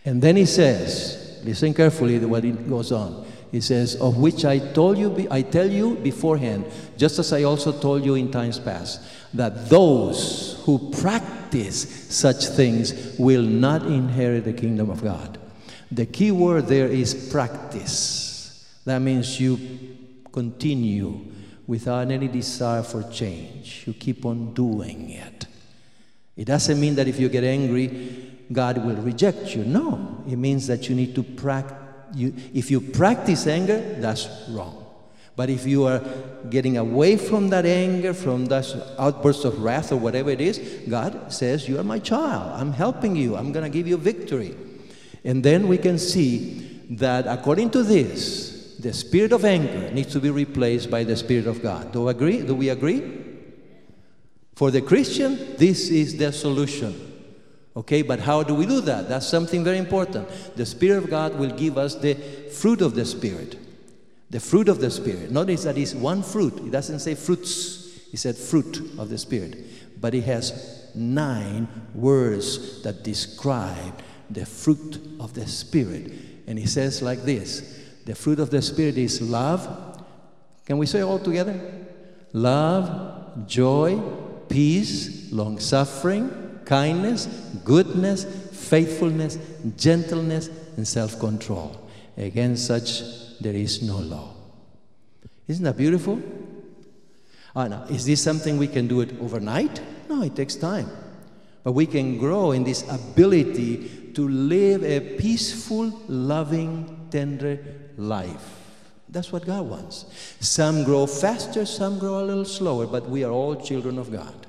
[0.03, 3.25] And then he says, listen carefully to what it goes on.
[3.51, 6.65] He says, Of which I told you, I tell you beforehand,
[6.97, 9.01] just as I also told you in times past,
[9.35, 15.37] that those who practice such things will not inherit the kingdom of God.
[15.91, 18.65] The key word there is practice.
[18.85, 19.59] That means you
[20.31, 21.31] continue
[21.67, 23.83] without any desire for change.
[23.85, 25.45] You keep on doing it.
[26.35, 29.63] It doesn't mean that if you get angry, God will reject you.
[29.63, 31.77] No, it means that you need to practice.
[32.53, 34.84] If you practice anger, that's wrong.
[35.35, 36.01] But if you are
[36.49, 38.65] getting away from that anger, from that
[38.97, 42.53] outburst of wrath or whatever it is, God says, You are my child.
[42.53, 43.35] I'm helping you.
[43.35, 44.55] I'm going to give you victory.
[45.23, 50.19] And then we can see that according to this, the spirit of anger needs to
[50.19, 51.91] be replaced by the spirit of God.
[51.91, 52.41] Do, agree?
[52.41, 53.23] Do we agree?
[54.55, 57.13] For the Christian, this is the solution.
[57.75, 59.09] Okay, but how do we do that?
[59.09, 60.29] That's something very important.
[60.55, 63.57] The Spirit of God will give us the fruit of the Spirit.
[64.29, 65.31] The fruit of the Spirit.
[65.31, 66.57] Notice that it's one fruit.
[66.59, 69.57] It doesn't say fruits, it said fruit of the Spirit.
[70.01, 76.11] But it has nine words that describe the fruit of the Spirit.
[76.47, 80.03] And he says like this the fruit of the Spirit is love.
[80.65, 81.59] Can we say all together?
[82.33, 84.01] Love, joy,
[84.49, 87.27] peace, long suffering, kindness,
[87.63, 89.37] goodness, faithfulness,
[89.77, 91.89] gentleness, and self control.
[92.17, 93.01] Against such
[93.39, 94.33] there is no law.
[95.47, 96.21] Isn't that beautiful?
[97.55, 99.81] Oh, now, is this something we can do it overnight?
[100.09, 100.89] No, it takes time.
[101.63, 107.59] But we can grow in this ability to live a peaceful, loving, tender
[107.97, 108.61] life.
[109.09, 110.05] That's what God wants.
[110.41, 114.45] Some grow faster, some grow a little slower, but we are all children of God.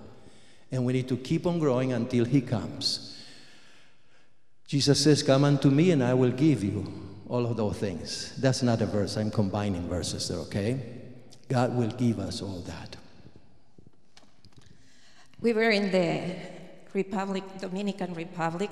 [0.72, 3.22] And we need to keep on growing until He comes.
[4.66, 6.92] Jesus says, Come unto me, and I will give you
[7.28, 8.34] all of those things.
[8.38, 9.16] That's not a verse.
[9.16, 10.80] I'm combining verses there, okay?
[11.48, 12.96] God will give us all that.
[15.40, 16.36] We were in the
[16.92, 18.70] Republic, Dominican Republic,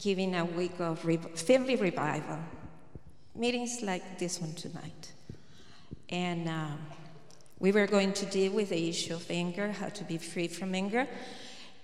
[0.00, 2.38] giving a week of re- family revival.
[3.34, 5.12] Meetings like this one tonight.
[6.08, 6.78] And um,
[7.58, 10.74] we were going to deal with the issue of anger, how to be free from
[10.74, 11.06] anger.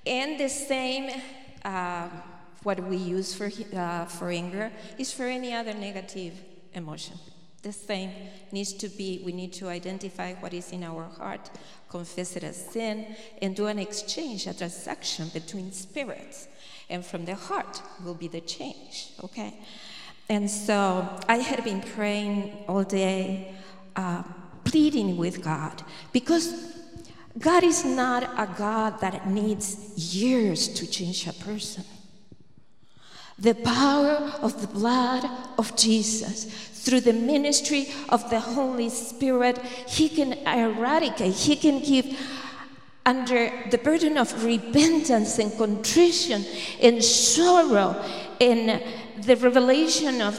[0.07, 1.11] And the same,
[1.65, 2.09] uh,
[2.63, 6.35] what we use for, uh, for anger is for any other negative
[6.75, 7.17] emotion.
[7.63, 8.13] The same
[8.53, 11.51] needs to be, we need to identify what is in our heart,
[11.89, 16.47] confess it as sin, and do an exchange, a transaction between spirits.
[16.89, 19.55] And from the heart will be the change, okay?
[20.29, 23.55] And so I had been praying all day,
[23.97, 24.23] uh,
[24.65, 25.83] pleading with God,
[26.13, 26.75] because
[27.39, 31.85] God is not a God that needs years to change a person.
[33.39, 35.25] The power of the blood
[35.59, 42.19] of Jesus, through the ministry of the Holy Spirit, He can eradicate, He can give
[43.07, 46.45] under the burden of repentance and contrition
[46.83, 48.05] and sorrow
[48.41, 48.83] and
[49.23, 50.39] the revelation of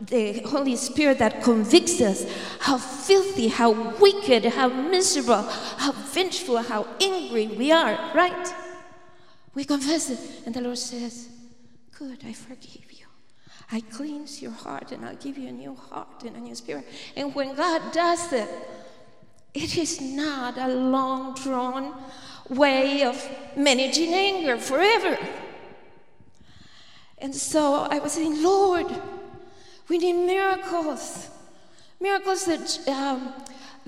[0.00, 2.26] the Holy Spirit that convicts us
[2.60, 8.54] how filthy, how wicked, how miserable, how vengeful, how angry we are, right?
[9.54, 11.28] We confess it, and the Lord says,
[11.98, 13.06] Good, I forgive you.
[13.72, 16.86] I cleanse your heart, and I'll give you a new heart and a new spirit.
[17.16, 18.48] And when God does it,
[19.54, 21.94] it is not a long drawn
[22.50, 23.16] way of
[23.56, 25.18] managing anger forever.
[27.18, 28.86] And so I was saying, Lord,
[29.88, 31.30] we need miracles.
[31.98, 33.32] Miracles that, um,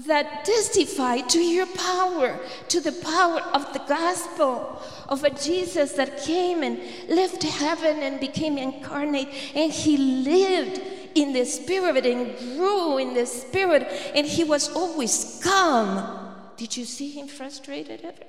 [0.07, 2.39] that testify to your power,
[2.69, 8.21] to the power of the gospel of a Jesus that came and left heaven and
[8.21, 10.81] became incarnate, and he lived
[11.15, 13.83] in the spirit and grew in the spirit,
[14.15, 16.37] and he was always calm.
[16.57, 18.25] Did you see him frustrated ever?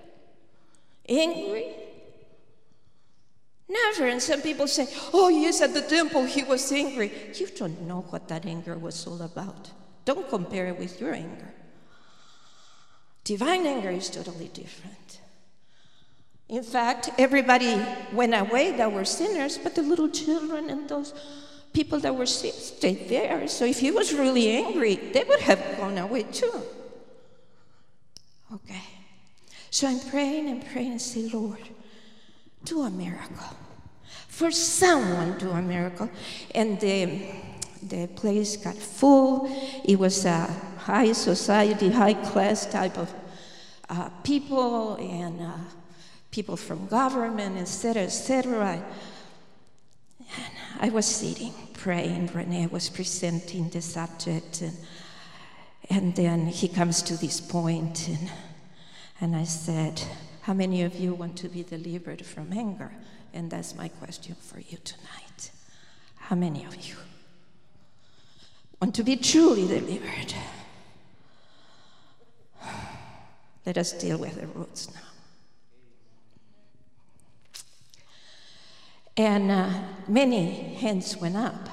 [1.07, 1.67] Angry?
[3.67, 4.07] Never.
[4.07, 7.11] And some people say, oh, yes, at the temple he was angry.
[7.35, 9.69] You don't know what that anger was all about.
[10.05, 11.53] Don't compare it with your anger.
[13.29, 15.19] Divine anger is totally different.
[16.47, 17.79] In fact, everybody
[18.11, 21.13] went away that were sinners, but the little children and those
[21.71, 23.47] people that were sick stayed there.
[23.47, 26.51] So if he was really angry, they would have gone away too.
[28.51, 28.81] Okay.
[29.69, 31.69] So I'm praying and praying and say, Lord,
[32.63, 33.55] do a miracle.
[34.27, 36.09] For someone, do a miracle.
[36.55, 37.27] And the,
[37.83, 39.47] the place got full.
[39.85, 40.47] It was a
[40.79, 43.13] high society, high class type of
[43.89, 45.51] uh, people and uh,
[46.31, 48.83] people from government, etc., etc.
[50.19, 52.27] And I was sitting, praying.
[52.33, 54.61] Renee was presenting the subject.
[54.61, 54.77] And,
[55.89, 58.31] and then he comes to this point, and,
[59.21, 60.01] and I said,
[60.41, 62.91] How many of you want to be delivered from anger?
[63.33, 65.51] And that's my question for you tonight.
[66.15, 66.95] How many of you
[68.79, 70.33] want to be truly delivered?
[73.65, 75.01] Let us deal with the roots now.
[79.17, 79.69] And uh,
[80.07, 81.69] many hands went up.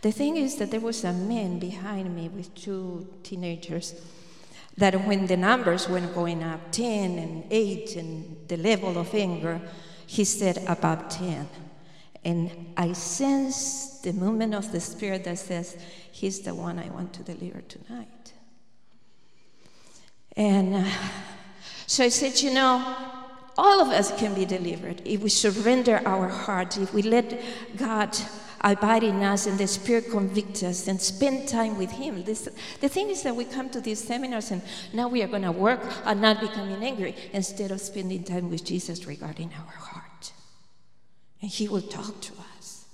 [0.00, 3.94] The thing is that there was a man behind me with two teenagers
[4.78, 9.60] that when the numbers went going up 10 and 8 and the level of anger,
[10.06, 11.48] he said about 10.
[12.24, 15.76] And I sense the movement of the Spirit that says,
[16.12, 18.08] He's the one I want to deliver tonight.
[20.38, 20.84] And uh,
[21.88, 22.96] so I said, You know,
[23.58, 27.42] all of us can be delivered if we surrender our hearts, if we let
[27.76, 28.16] God
[28.60, 32.22] abide in us and the Spirit convict us and spend time with Him.
[32.22, 32.48] This,
[32.80, 34.62] the thing is that we come to these seminars and
[34.92, 38.64] now we are going to work on not becoming angry instead of spending time with
[38.64, 40.32] Jesus regarding our heart.
[41.42, 42.84] And He will talk to us.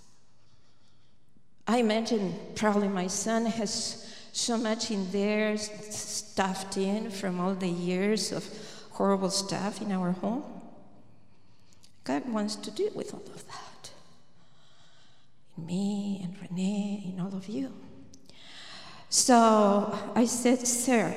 [1.66, 7.68] I imagine probably my son has so much in there stuffed in from all the
[7.68, 8.44] years of
[8.90, 10.42] horrible stuff in our home.
[12.02, 13.90] God wants to deal with all of that
[15.56, 17.72] in me and Renee and all of you.
[19.08, 21.14] So I said, Sir,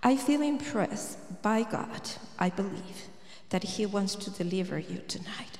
[0.00, 2.10] I feel impressed by God.
[2.38, 3.08] I believe
[3.50, 5.58] that He wants to deliver you tonight.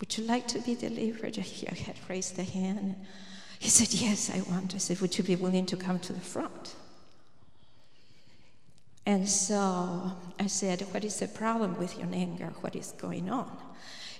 [0.00, 1.36] Would you like to be delivered?
[1.42, 2.96] He had raised a hand.
[3.62, 4.74] He said, Yes, I want.
[4.74, 6.74] I said, Would you be willing to come to the front?
[9.06, 10.10] And so
[10.40, 12.50] I said, What is the problem with your anger?
[12.60, 13.56] What is going on?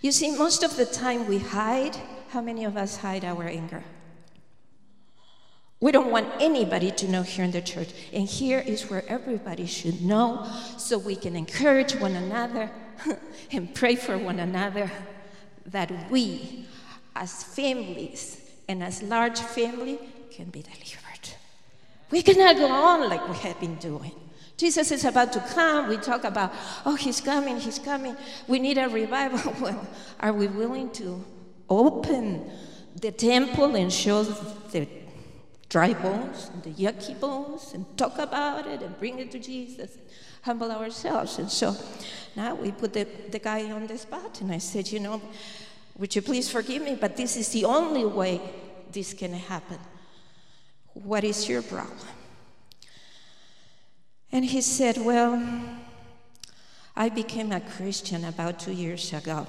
[0.01, 1.97] You see, most of the time we hide.
[2.29, 3.83] How many of us hide our anger?
[5.81, 7.89] We don't want anybody to know here in the church.
[8.13, 12.71] And here is where everybody should know so we can encourage one another
[13.51, 14.89] and pray for one another
[15.67, 16.67] that we,
[17.17, 19.99] as families and as large family,
[20.31, 21.29] can be delivered.
[22.11, 24.13] We cannot go on like we have been doing.
[24.57, 25.89] Jesus is about to come.
[25.89, 26.53] We talk about,
[26.85, 28.17] oh, he's coming, he's coming.
[28.47, 29.55] We need a revival.
[29.61, 29.87] Well,
[30.21, 31.25] are we willing to
[31.69, 32.51] open
[33.01, 34.87] the temple and show the
[35.69, 39.97] dry bones and the yucky bones and talk about it and bring it to Jesus?
[39.97, 40.07] and
[40.43, 41.39] Humble ourselves.
[41.39, 41.75] And so
[42.37, 45.23] now we put the, the guy on the spot, and I said, you know,
[45.99, 48.41] would you please forgive me, but this is the only way
[48.91, 49.79] this can happen.
[50.95, 51.99] What is your problem?
[54.31, 55.43] And he said, Well,
[56.97, 59.47] I became a Christian about two years ago,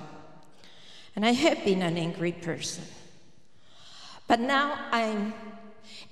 [1.15, 2.83] and I have been an angry person.
[4.27, 5.33] But now I'm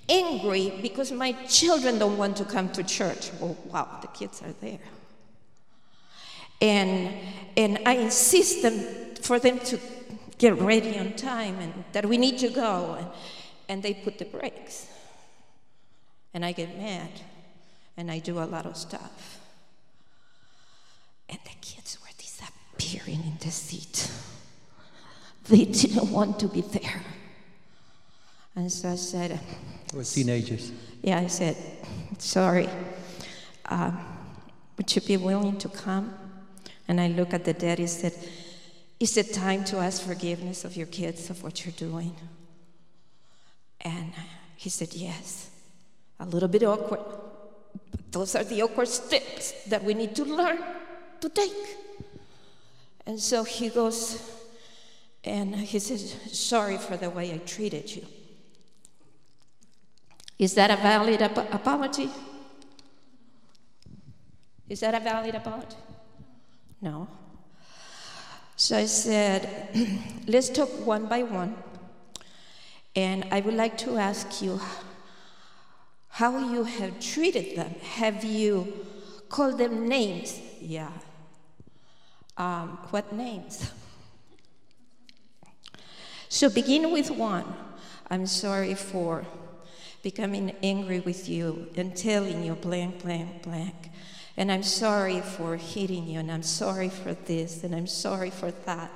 [0.09, 3.31] angry because my children don't want to come to church.
[3.39, 4.79] Well, wow, the kids are there.
[6.59, 7.13] And,
[7.57, 9.79] and I insist them, for them to
[10.41, 12.95] get ready on time and that we need to go.
[12.97, 13.07] And,
[13.69, 14.87] and they put the brakes.
[16.33, 17.11] And I get mad
[17.95, 19.39] and I do a lot of stuff.
[21.29, 24.11] And the kids were disappearing in the seat.
[25.47, 27.03] They didn't want to be there.
[28.55, 29.39] And so I said,
[29.93, 30.71] With teenagers.
[31.03, 31.55] Yeah, I said,
[32.17, 32.67] sorry.
[33.65, 33.99] Um,
[34.77, 36.13] would you be willing to come?
[36.87, 38.13] And I look at the dad, he said,
[39.01, 42.15] Is it time to ask forgiveness of your kids of what you're doing?
[43.81, 44.13] And
[44.55, 45.49] he said, Yes.
[46.19, 46.99] A little bit awkward,
[47.89, 50.59] But those are the awkward steps that we need to learn
[51.19, 51.79] to take.
[53.07, 54.21] And so he goes
[55.23, 58.05] and he says, Sorry for the way I treated you.
[60.37, 62.11] Is that a valid ap- apology?
[64.69, 65.77] Is that a valid apology?
[66.79, 67.07] No.
[68.61, 69.69] So I said,
[70.27, 71.55] Let's talk one by one.
[72.95, 74.61] And I would like to ask you
[76.09, 77.73] how you have treated them.
[77.95, 78.71] Have you
[79.29, 80.39] called them names?
[80.59, 80.91] Yeah.
[82.37, 83.71] Um, what names?
[86.29, 87.45] So begin with one.
[88.11, 89.25] I'm sorry for
[90.03, 93.89] becoming angry with you and telling you blank, blank, blank.
[94.37, 98.51] And I'm sorry for hitting you, and I'm sorry for this, and I'm sorry for
[98.65, 98.91] that.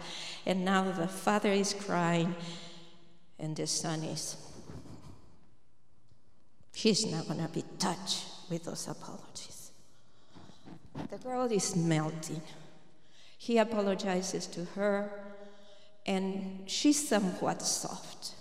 [0.46, 2.36] And now the father is crying,
[3.40, 4.38] and the son is
[6.76, 9.72] He's not going to be touched with those apologies.
[11.10, 12.42] The girl is melting.
[13.38, 15.10] He apologizes to her,
[16.06, 18.34] and she's somewhat soft.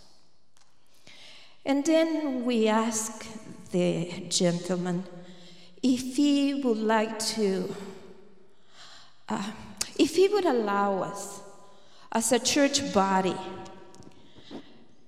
[1.65, 3.25] And then we ask
[3.71, 5.05] the gentleman
[5.85, 7.77] if he would like to,
[9.29, 9.51] uh,
[9.99, 11.43] if he would allow us
[12.11, 13.37] as a church body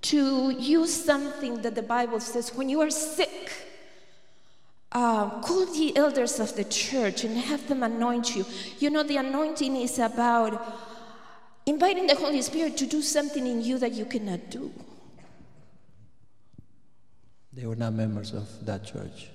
[0.03, 3.53] to use something that the Bible says when you are sick,
[4.93, 8.45] uh, call the elders of the church and have them anoint you.
[8.79, 10.63] You know, the anointing is about
[11.65, 14.71] inviting the Holy Spirit to do something in you that you cannot do.
[17.55, 19.31] They were not members of that church.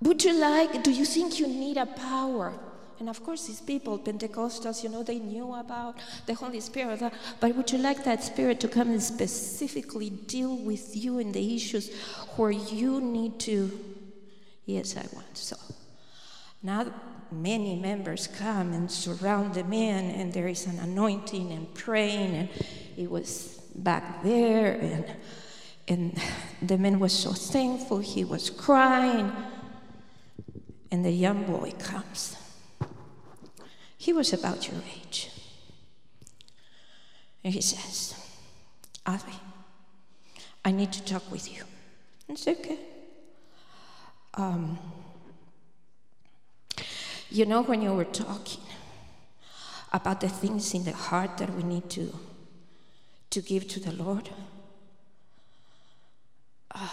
[0.00, 2.54] Would you like, do you think you need a power?
[3.00, 5.96] And of course, these people, Pentecostals, you know, they knew about
[6.26, 7.00] the Holy Spirit.
[7.00, 11.30] Uh, but would you like that Spirit to come and specifically deal with you in
[11.32, 11.94] the issues
[12.36, 13.70] where you need to?
[14.66, 15.56] Yes, I want so.
[16.62, 16.92] Now,
[17.30, 22.48] many members come and surround the man, and there is an anointing and praying, and
[22.96, 25.04] it was back there, and
[25.88, 26.20] and
[26.60, 29.32] the man was so thankful, he was crying.
[30.90, 32.36] And the young boy comes.
[33.96, 35.30] He was about your age.
[37.44, 38.14] And he says,
[39.06, 39.32] Avi,
[40.64, 41.64] I need to talk with you.
[42.28, 42.78] And it's okay.
[44.34, 44.78] Um,
[47.30, 48.62] you know, when you were talking
[49.92, 52.14] about the things in the heart that we need to,
[53.30, 54.30] to give to the Lord,
[56.74, 56.88] uh,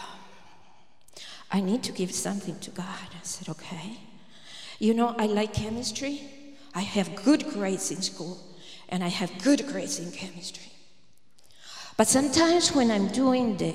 [1.56, 3.08] I need to give something to God.
[3.14, 3.98] I said, okay.
[4.78, 6.20] You know, I like chemistry.
[6.74, 8.38] I have good grades in school,
[8.90, 10.70] and I have good grades in chemistry.
[11.96, 13.74] But sometimes when I'm doing the,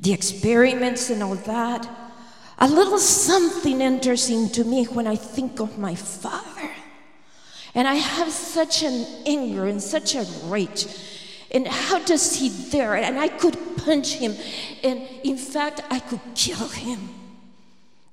[0.00, 1.88] the experiments and all that,
[2.58, 6.70] a little something enters into me when I think of my father.
[7.72, 10.88] And I have such an anger and such a rage.
[11.52, 12.96] And how does he dare?
[12.96, 14.36] And I could punch him.
[14.84, 17.08] And in fact, I could kill him.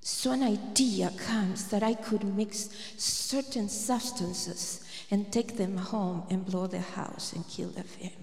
[0.02, 6.46] So an idea comes that I could mix certain substances and take them home and
[6.46, 8.14] blow the house and kill the family.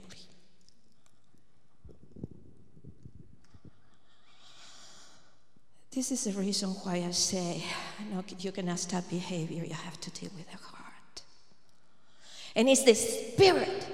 [5.95, 7.63] This is the reason why I say,
[8.11, 11.23] no, you cannot stop behavior, you have to deal with the heart.
[12.57, 13.87] And it's the spirit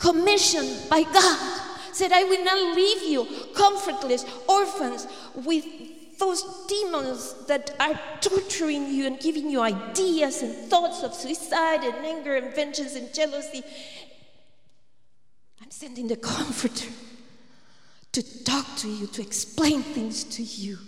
[0.00, 1.60] commissioned by God
[1.92, 5.64] said, I will not leave you comfortless, orphans, with
[6.18, 11.94] those demons that are torturing you and giving you ideas and thoughts of suicide and
[12.04, 13.62] anger and vengeance and jealousy.
[15.62, 16.90] I'm sending the comforter
[18.12, 20.78] to talk to you, to explain things to you,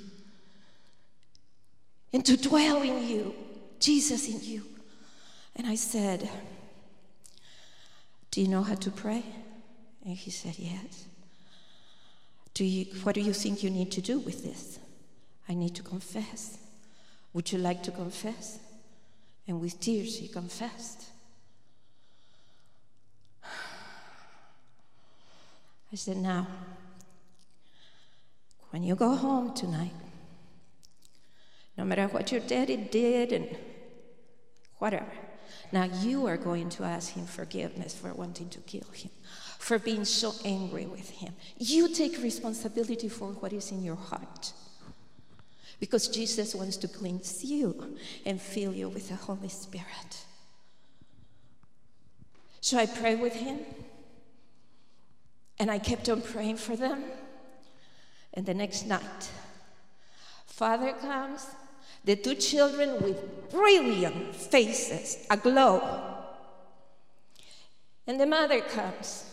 [2.12, 3.34] and to dwell in you,
[3.80, 4.62] Jesus in you.
[5.56, 6.28] And I said,
[8.32, 9.22] Do you know how to pray?
[10.04, 11.04] And he said, Yes.
[12.54, 14.78] Do you, what do you think you need to do with this?
[15.48, 16.58] I need to confess.
[17.32, 18.58] Would you like to confess?
[19.46, 21.04] And with tears, he confessed.
[25.92, 26.46] I said, Now,
[28.70, 29.92] when you go home tonight,
[31.76, 33.56] no matter what your daddy did and
[34.78, 35.12] whatever,
[35.72, 39.10] now you are going to ask him forgiveness for wanting to kill him
[39.62, 41.32] for being so angry with him.
[41.56, 44.52] You take responsibility for what is in your heart.
[45.78, 47.96] Because Jesus wants to cleanse you
[48.26, 50.24] and fill you with the Holy Spirit.
[52.60, 53.60] So I prayed with him,
[55.60, 57.04] and I kept on praying for them.
[58.34, 59.30] And the next night,
[60.46, 61.46] Father comes,
[62.04, 66.00] the two children with brilliant faces, aglow.
[68.06, 69.24] And the mother comes,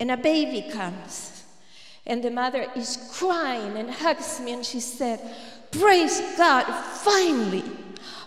[0.00, 1.44] and a baby comes.
[2.06, 5.20] And the mother is crying and hugs me, and she said,
[5.72, 7.64] Praise God, finally.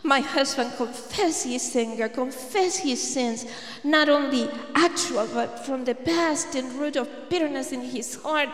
[0.03, 3.45] My husband confessed his anger, confessed his sins,
[3.83, 8.49] not only actual, but from the past and root of bitterness in his heart.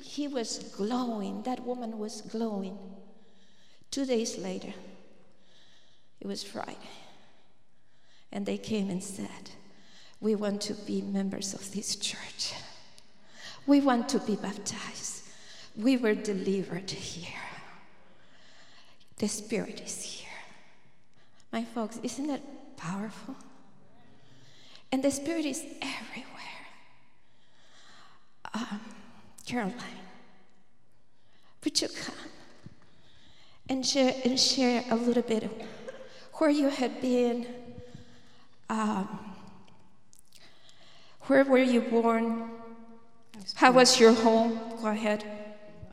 [0.00, 1.42] He was glowing.
[1.42, 2.78] That woman was glowing.
[3.90, 4.72] Two days later,
[6.20, 6.76] it was Friday,
[8.30, 9.50] and they came and said,
[10.20, 12.52] we want to be members of this church.
[13.66, 15.24] We want to be baptized.
[15.74, 17.40] We were delivered here.
[19.16, 20.28] The Spirit is here.
[21.52, 23.34] My folks, isn't that powerful?
[24.92, 26.26] And the Spirit is everywhere.
[28.52, 28.80] Um,
[29.46, 29.74] Caroline,
[31.64, 32.14] would you come
[33.70, 35.48] and share, and share a little bit
[36.34, 37.46] where you had been?
[38.68, 39.36] Um,
[41.22, 42.50] where were you born?
[43.54, 44.58] How was your home?
[44.82, 45.24] Go ahead.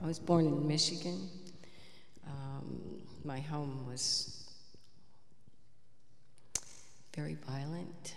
[0.01, 1.29] I was born in Michigan.
[2.25, 4.49] Um, my home was
[7.15, 8.15] very violent.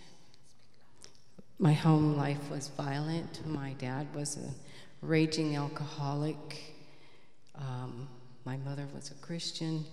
[1.58, 3.46] My home life was violent.
[3.46, 6.74] My dad was a raging alcoholic.
[7.56, 8.08] Um,
[8.44, 9.84] my mother was a Christian.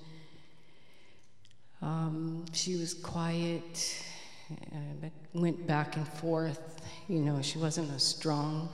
[1.81, 4.03] Um, she was quiet.
[4.49, 6.81] It went back and forth.
[7.07, 8.69] You know, she wasn't a strong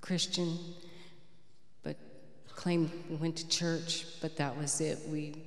[0.00, 0.58] Christian,
[1.82, 1.96] but
[2.48, 2.90] claimed
[3.20, 4.98] went to church, but that was it.
[5.08, 5.42] We,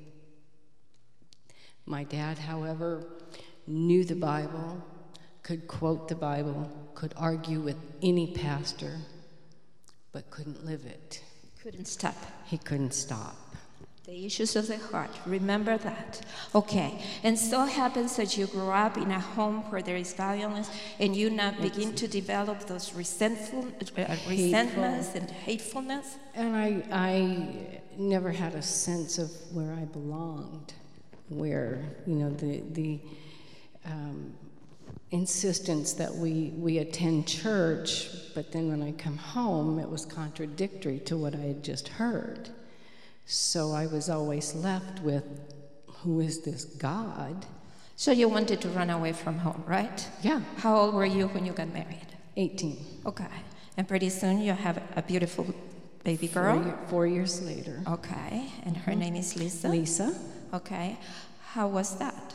[1.86, 3.06] my dad, however,
[3.68, 4.84] knew the Bible,
[5.44, 8.98] could quote the Bible, could argue with any pastor,
[10.12, 11.22] but couldn't live it.
[11.66, 12.16] Couldn't stop.
[12.46, 13.36] He couldn't stop.
[14.06, 15.10] The issues of the heart.
[15.26, 16.22] Remember that.
[16.54, 17.02] Okay.
[17.24, 21.16] And so happens that you grow up in a home where there is violence and
[21.16, 23.66] you now begin to develop those resentful,
[23.98, 26.18] uh, resentments and hatefulness.
[26.36, 30.74] And I, I never had a sense of where I belonged,
[31.30, 33.00] where, you know, the, the
[33.86, 34.36] um,
[35.16, 41.00] insistence that we, we attend church, but then when I come home, it was contradictory
[41.10, 42.50] to what I had just heard.
[43.26, 45.24] So I was always left with
[46.00, 47.46] who is this God?
[47.96, 50.06] So you wanted to run away from home, right?
[50.22, 52.10] Yeah, How old were you when you got married?
[52.36, 52.78] 18.
[53.06, 53.36] Okay.
[53.78, 55.46] And pretty soon you have a beautiful
[56.04, 56.66] baby Four, girl.
[56.66, 57.82] year- four years later.
[57.88, 58.52] Okay.
[58.66, 59.04] And her uh-huh.
[59.04, 59.70] name is Lisa.
[59.70, 60.14] Lisa.
[60.54, 60.98] Okay.
[61.54, 62.34] How was that?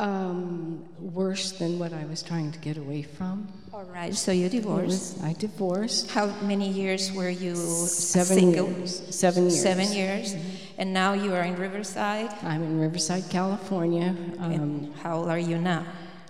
[0.00, 3.46] Um, worse than what I was trying to get away from.
[3.70, 4.14] All right.
[4.14, 5.16] So you divorced.
[5.18, 6.10] was- I divorced.
[6.10, 8.68] How many years were you Seven single?
[8.70, 9.14] years.
[9.14, 9.62] Seven years.
[9.62, 10.34] Seven years.
[10.78, 12.32] And now you are in Riverside.
[12.42, 14.16] I'm in Riverside, California.
[14.38, 15.84] Um, how old are you now?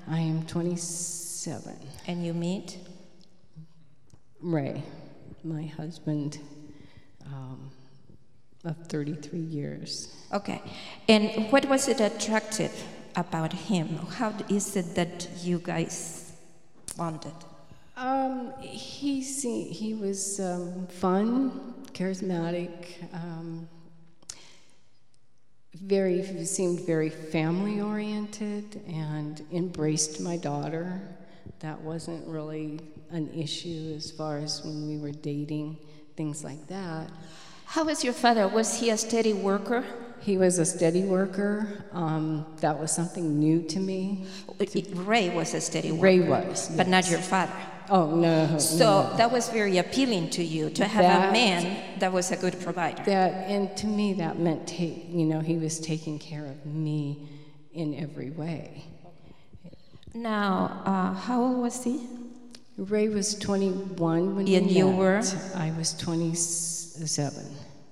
[0.08, 1.76] I am 27.
[2.08, 2.76] And you meet?
[4.40, 4.82] Ray,
[5.44, 6.40] my husband
[7.24, 7.70] um,
[8.64, 10.12] of 33 years.
[10.32, 10.60] Okay.
[11.08, 12.72] And what was it attractive
[13.16, 13.88] about him?
[14.18, 16.32] How is it that you guys
[16.96, 17.32] bonded?
[17.96, 22.70] Um, he se- he was um, fun, charismatic,
[23.12, 23.68] um,
[25.74, 31.00] very seemed very family oriented, and embraced my daughter.
[31.60, 32.80] That wasn't really
[33.10, 35.78] an issue as far as when we were dating,
[36.16, 37.10] things like that.
[37.66, 38.48] How was your father?
[38.48, 39.84] Was he a steady worker?
[40.20, 41.84] He was a steady worker.
[41.92, 44.26] Um, that was something new to me.
[44.94, 46.02] Ray was a steady worker.
[46.02, 47.52] Ray was, But not your father.
[47.92, 48.56] Oh no!
[48.58, 52.60] So that was very appealing to you to have a man that was a good
[52.60, 53.02] provider.
[53.04, 54.76] That and to me that meant ta-
[55.08, 57.28] you know he was taking care of me
[57.72, 58.84] in every way.
[60.14, 62.06] Now, uh, how old was he?
[62.76, 64.96] Ray was 21 when we And you met.
[64.96, 65.22] were?
[65.56, 67.44] I was 27,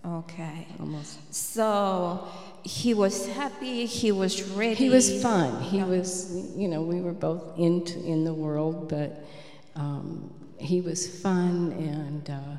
[0.09, 0.67] Okay.
[0.81, 1.35] almost.
[1.35, 2.27] So
[2.63, 4.75] he was happy, he was ready.
[4.75, 5.63] He was fun.
[5.63, 9.25] He was, you know, we were both into in the world, but
[9.75, 12.31] um, he was fun and.
[12.31, 12.57] Uh,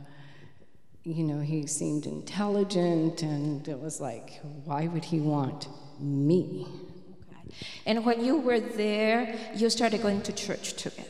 [1.04, 5.68] you know, he seemed intelligent, and it was like, why would he want
[6.00, 6.68] me?
[7.86, 11.08] And when you were there, you started going to church together.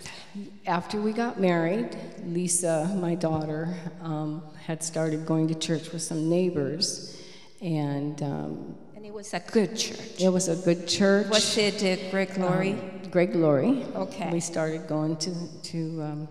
[0.65, 6.29] After we got married, Lisa, my daughter, um, had started going to church with some
[6.29, 7.17] neighbors,
[7.59, 10.21] and um, And it was a good church.
[10.21, 11.27] it was a good church.
[11.27, 12.73] Was it uh, Greg Glory?
[12.73, 13.83] Um, Greg Laurie.
[13.95, 14.29] Okay.
[14.31, 15.31] We started going to
[15.71, 16.27] to um,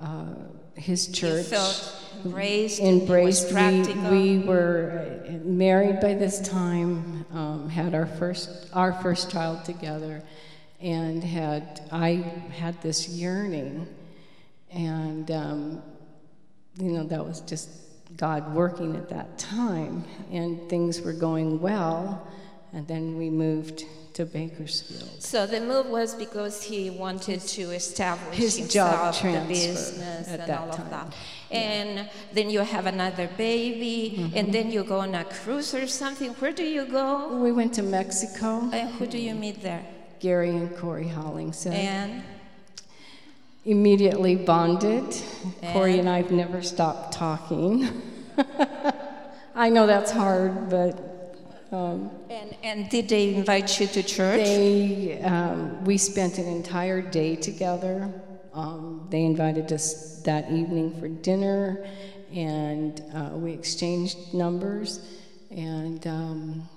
[0.00, 0.34] uh,
[0.74, 1.46] his You church.
[1.46, 1.78] felt
[2.24, 3.94] embraced, and it was Embraced.
[4.10, 7.24] We, we were uh, married by this time.
[7.32, 10.24] Um, had our first our first child together,
[10.80, 12.10] and had I
[12.62, 13.86] had this yearning,
[14.72, 15.82] and um,
[16.80, 17.68] you know that was just
[18.16, 22.26] God working at that time, and things were going well,
[22.72, 25.22] and then we moved to Bakersfield.
[25.22, 30.40] So the move was because he wanted to establish His himself, job the business, at
[30.40, 31.14] and that all of that.
[31.52, 34.36] And then you have another baby, Mm-hmm.
[34.36, 36.30] and then you go on a cruise or something.
[36.34, 37.36] Where do you go?
[37.36, 38.68] We went to Mexico.
[38.72, 39.84] And who do you meet there?
[40.18, 41.72] Gary and Corey Hollingshead.
[41.72, 42.22] And
[43.64, 45.14] Immediately bonded.
[45.72, 46.00] Corey And?
[46.00, 48.02] and I have never stopped talking.
[49.54, 51.10] I know that's hard, but
[51.72, 54.44] um, and, and did they invite you to church?
[54.44, 58.12] they, um, we spent an entire day together.
[58.52, 61.86] Um, they invited us that evening for dinner,
[62.34, 65.06] and uh, we exchanged numbers.
[65.50, 66.68] And um,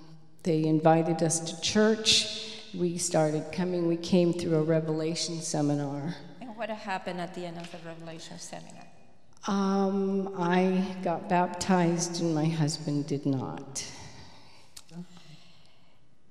[0.44, 2.60] they invited us to church.
[2.72, 3.88] We started coming.
[3.88, 6.14] We came through a Revelation seminar.
[6.66, 8.86] What happened at the end of the Revelation seminar?
[9.46, 13.84] Um, I got baptized and my husband did not.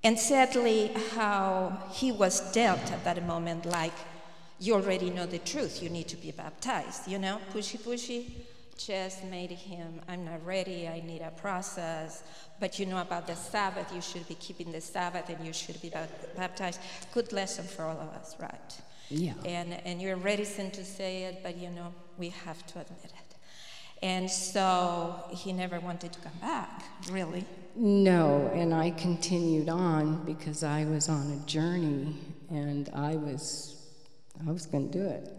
[0.03, 3.93] And sadly, how he was dealt at that moment, like,
[4.59, 8.31] you already know the truth, you need to be baptized, you know, pushy, pushy.
[8.75, 12.23] just made him, I'm not ready, I need a process.
[12.59, 15.79] But you know about the Sabbath, you should be keeping the Sabbath and you should
[15.79, 15.91] be
[16.35, 16.79] baptized.
[17.13, 18.81] Good lesson for all of us, right?
[19.09, 19.33] Yeah.
[19.45, 23.35] And, and you're reticent to say it, but you know, we have to admit it.
[24.01, 27.45] And so he never wanted to come back, really.
[27.75, 32.15] No, and I continued on because I was on a journey
[32.49, 33.73] and I was
[34.45, 35.29] I was going to do it.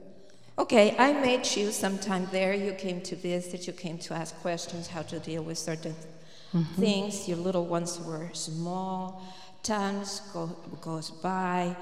[0.56, 2.54] Okay, I met you sometime there.
[2.54, 5.94] You came to visit, you came to ask questions how to deal with certain
[6.54, 6.80] mm-hmm.
[6.80, 7.28] things.
[7.28, 9.22] Your little ones were small,
[9.62, 10.46] times go,
[10.80, 11.76] goes by,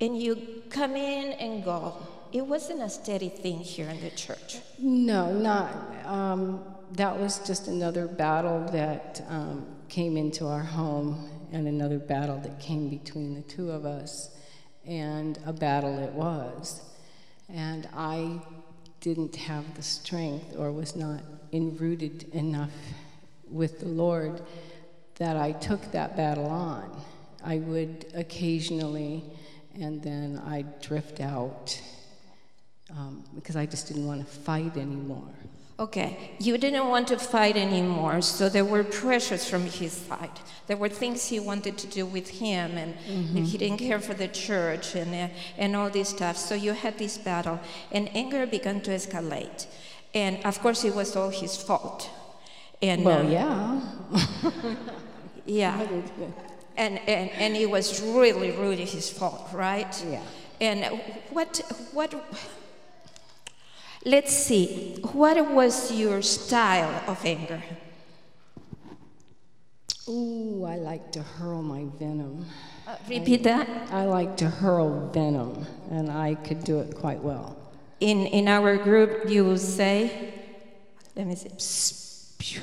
[0.00, 1.94] and you come in and go.
[2.32, 4.58] It wasn't a steady thing here in the church.
[4.78, 5.72] No, not.
[6.04, 12.38] Um, that was just another battle that um, came into our home, and another battle
[12.40, 14.30] that came between the two of us,
[14.86, 16.82] and a battle it was.
[17.48, 18.40] And I
[19.00, 21.22] didn't have the strength, or was not
[21.52, 22.72] enrooted enough
[23.50, 24.42] with the Lord,
[25.16, 27.00] that I took that battle on.
[27.42, 29.24] I would occasionally,
[29.80, 31.80] and then I'd drift out
[32.90, 35.28] um, because I just didn't want to fight anymore.
[35.80, 40.40] Okay, you didn't want to fight anymore, so there were pressures from his side.
[40.66, 42.96] There were things he wanted to do with him, and
[43.46, 46.36] he didn't care for the church and, uh, and all this stuff.
[46.36, 47.60] So you had this battle,
[47.92, 49.66] and anger began to escalate.
[50.12, 52.10] And of course, it was all his fault.
[52.82, 53.80] And, Well, uh, yeah.
[55.46, 55.86] yeah.
[56.78, 59.92] And, and, and it was really, really his fault, right?
[60.08, 60.22] Yeah.
[60.60, 60.84] And
[61.30, 61.60] what,
[61.92, 62.14] what,
[64.04, 67.60] let's see, what was your style of anger?
[70.08, 72.46] Ooh, I like to hurl my venom.
[72.86, 73.68] Uh, repeat that.
[73.92, 77.56] I like to hurl venom, and I could do it quite well.
[78.00, 80.32] In, in our group, you will say,
[81.16, 82.62] let me see, spew,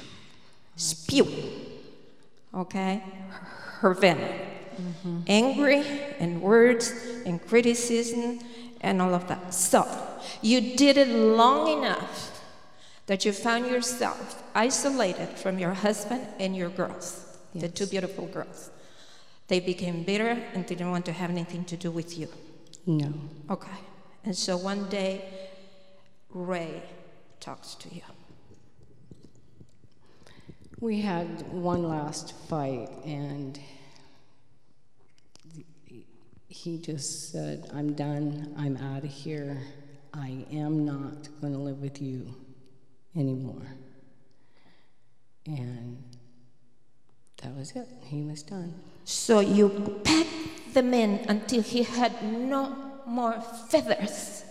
[0.78, 1.28] spew,
[2.53, 3.03] okay?
[3.80, 4.39] Her venom.
[5.28, 5.84] Angry
[6.19, 6.93] and words
[7.26, 8.39] and criticism
[8.82, 9.53] and all of that.
[9.53, 9.88] So,
[10.41, 12.41] you did it long enough
[13.05, 18.69] that you found yourself isolated from your husband and your girls, the two beautiful girls.
[19.47, 22.28] They became bitter and didn't want to have anything to do with you.
[22.86, 23.13] No.
[23.49, 23.78] Okay.
[24.23, 25.23] And so one day,
[26.32, 26.82] Ray
[27.39, 28.01] talks to you.
[30.86, 33.60] We had one last fight, and
[36.48, 38.54] he just said, I'm done.
[38.56, 39.58] I'm out of here.
[40.14, 42.36] I am not going to live with you
[43.16, 43.66] anymore.
[45.48, 46.04] And
[47.42, 47.88] that was it.
[48.04, 48.76] He was done.
[49.06, 49.70] So you
[50.04, 52.76] packed them in until he had no
[53.08, 54.46] more feathers.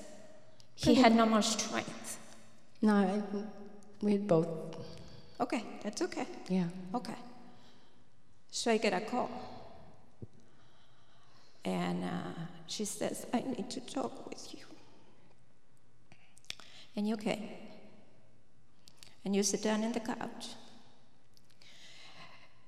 [0.74, 2.18] He had no more strength.
[2.82, 3.22] No, I,
[4.02, 4.48] we had both,
[5.40, 6.26] Okay, that's okay.
[6.48, 6.66] yeah.
[6.94, 7.14] Okay.
[8.50, 9.30] So I get a call.
[11.64, 12.08] And uh,
[12.66, 14.64] she says, I need to talk with you.
[16.94, 17.48] And you came.
[19.24, 20.48] And you sit down in the couch.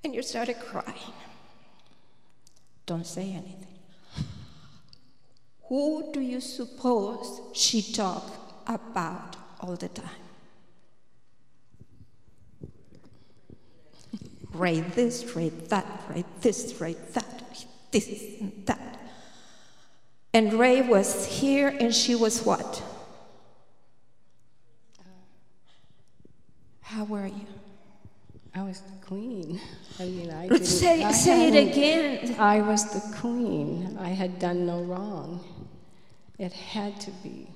[0.03, 1.13] And you started crying.
[2.85, 3.77] Don't say anything.
[5.69, 10.26] Who do you suppose she talked about all the time?
[14.57, 18.07] Write this, write that, write this, write that, this
[18.41, 18.99] and that.
[20.33, 22.83] And Ray was here and she was what?
[24.99, 25.03] Uh,
[26.81, 27.47] how were you?
[28.55, 29.61] I was the queen.
[29.99, 30.65] I mean, I didn't.
[30.65, 32.35] Say, I say it again.
[32.39, 33.95] I was the queen.
[33.99, 35.43] I had done no wrong.
[36.39, 37.47] It had to be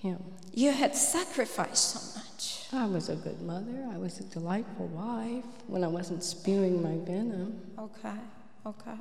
[0.00, 0.22] him.
[0.52, 2.31] You had sacrificed so much.
[2.74, 3.86] I was a good mother.
[3.92, 7.60] I was a delightful wife when I wasn't spewing my venom.
[7.78, 8.16] Okay,
[8.64, 8.96] okay.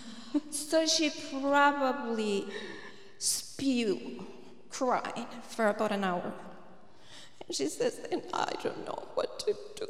[0.50, 1.10] so she
[1.40, 2.46] probably
[3.18, 4.20] spewed
[4.70, 6.32] crying for about an hour.
[7.46, 9.88] And she says, and I don't know what to do.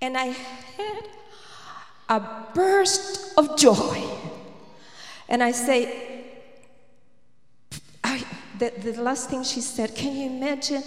[0.00, 0.26] And I
[0.76, 1.08] had
[2.08, 2.20] a
[2.54, 4.02] burst of joy.
[5.28, 6.13] And I say,
[8.58, 10.82] the, the last thing she said, can you imagine?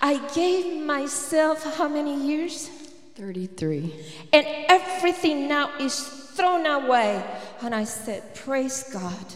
[0.00, 2.68] I gave myself how many years?
[3.14, 3.94] 33.
[4.32, 5.98] And everything now is
[6.34, 7.24] thrown away.
[7.62, 9.26] And I said, Praise God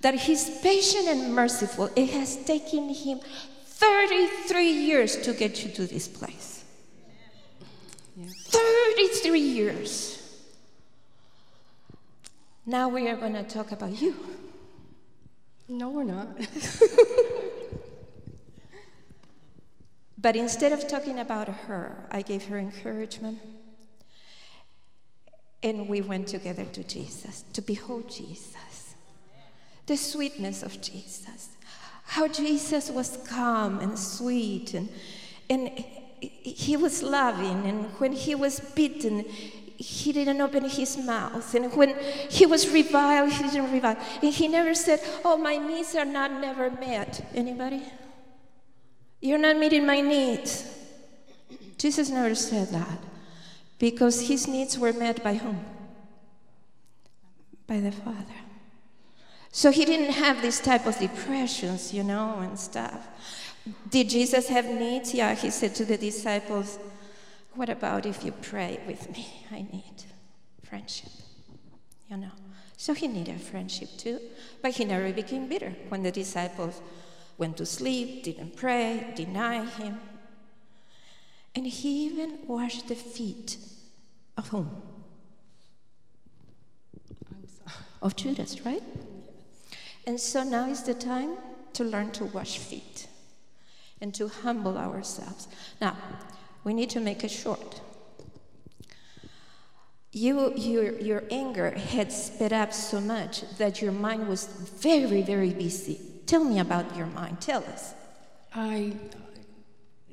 [0.00, 1.90] that He's patient and merciful.
[1.96, 3.20] It has taken Him
[3.64, 6.64] 33 years to get you to this place.
[8.16, 10.12] 33 years.
[12.64, 14.14] Now we are going to talk about you.
[15.68, 16.28] No, we're not.
[20.26, 23.38] But instead of talking about her, I gave her encouragement.
[25.62, 28.94] And we went together to Jesus, to behold Jesus,
[29.86, 31.50] the sweetness of Jesus,
[32.04, 34.88] how Jesus was calm and sweet, and,
[35.48, 35.68] and
[36.20, 39.24] he was loving, and when he was beaten,
[39.78, 41.54] he didn't open his mouth.
[41.54, 41.96] And when
[42.30, 43.96] he was reviled, he didn't revile.
[44.22, 47.26] And he never said, Oh, my needs are not never met.
[47.34, 47.82] Anybody?
[49.20, 50.72] You're not meeting my needs.
[51.78, 52.98] Jesus never said that
[53.78, 55.64] because his needs were met by whom?
[57.66, 58.34] By the Father.
[59.52, 63.08] So he didn't have this type of depressions, you know, and stuff.
[63.90, 65.12] Did Jesus have needs?
[65.12, 66.78] Yeah, he said to the disciples,
[67.56, 69.26] What about if you pray with me?
[69.50, 70.04] I need
[70.62, 71.10] friendship,
[72.08, 72.30] you know.
[72.76, 74.20] So he needed friendship too,
[74.60, 76.82] but he never became bitter when the disciples
[77.38, 79.98] went to sleep, didn't pray, denied him.
[81.54, 83.56] And he even washed the feet
[84.36, 84.82] of whom?
[88.02, 88.82] Of Judas, right?
[90.06, 91.38] And so now is the time
[91.72, 93.08] to learn to wash feet
[94.02, 95.48] and to humble ourselves.
[95.80, 95.96] Now,
[96.66, 97.80] we need to make it short.
[100.10, 104.46] You, your, your anger had sped up so much that your mind was
[104.80, 106.00] very, very busy.
[106.26, 107.40] Tell me about your mind.
[107.40, 107.94] Tell us.
[108.52, 108.94] I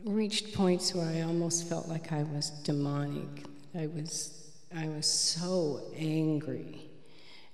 [0.05, 3.45] reached points where I almost felt like I was demonic.
[3.73, 6.81] I was, I was so angry.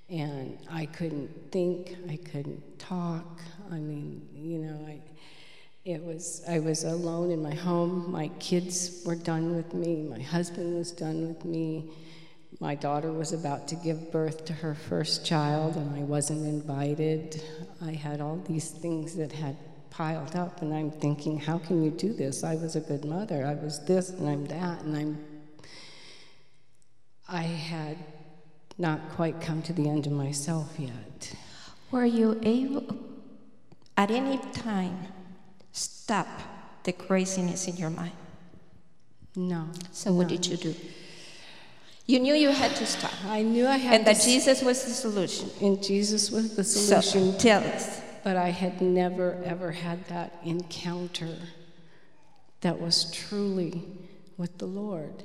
[0.09, 3.39] And I couldn't think, I couldn't talk.
[3.71, 4.99] I mean, you know, I,
[5.89, 8.11] it was, I was alone in my home.
[8.11, 10.03] My kids were done with me.
[10.03, 11.89] My husband was done with me.
[12.59, 17.41] My daughter was about to give birth to her first child, and I wasn't invited.
[17.81, 19.55] I had all these things that had
[19.89, 22.43] piled up, and I'm thinking, how can you do this?
[22.43, 23.45] I was a good mother.
[23.45, 25.25] I was this, and I'm that, and I'm.
[27.27, 27.97] I had
[28.77, 31.33] not quite come to the end of myself yet.
[31.89, 32.95] Were you able,
[33.97, 35.07] at any time,
[35.71, 36.27] stop
[36.83, 38.13] the craziness in your mind?
[39.35, 39.67] No.
[39.91, 40.75] So what did you do?
[42.05, 43.13] You knew you had to stop.
[43.25, 43.95] I knew I had to.
[43.97, 45.49] And that Jesus was the solution.
[45.61, 47.37] and Jesus was the So solution.
[47.37, 48.01] tell us.
[48.23, 51.37] But I had never, ever had that encounter
[52.61, 53.83] that was truly
[54.37, 55.23] with the Lord.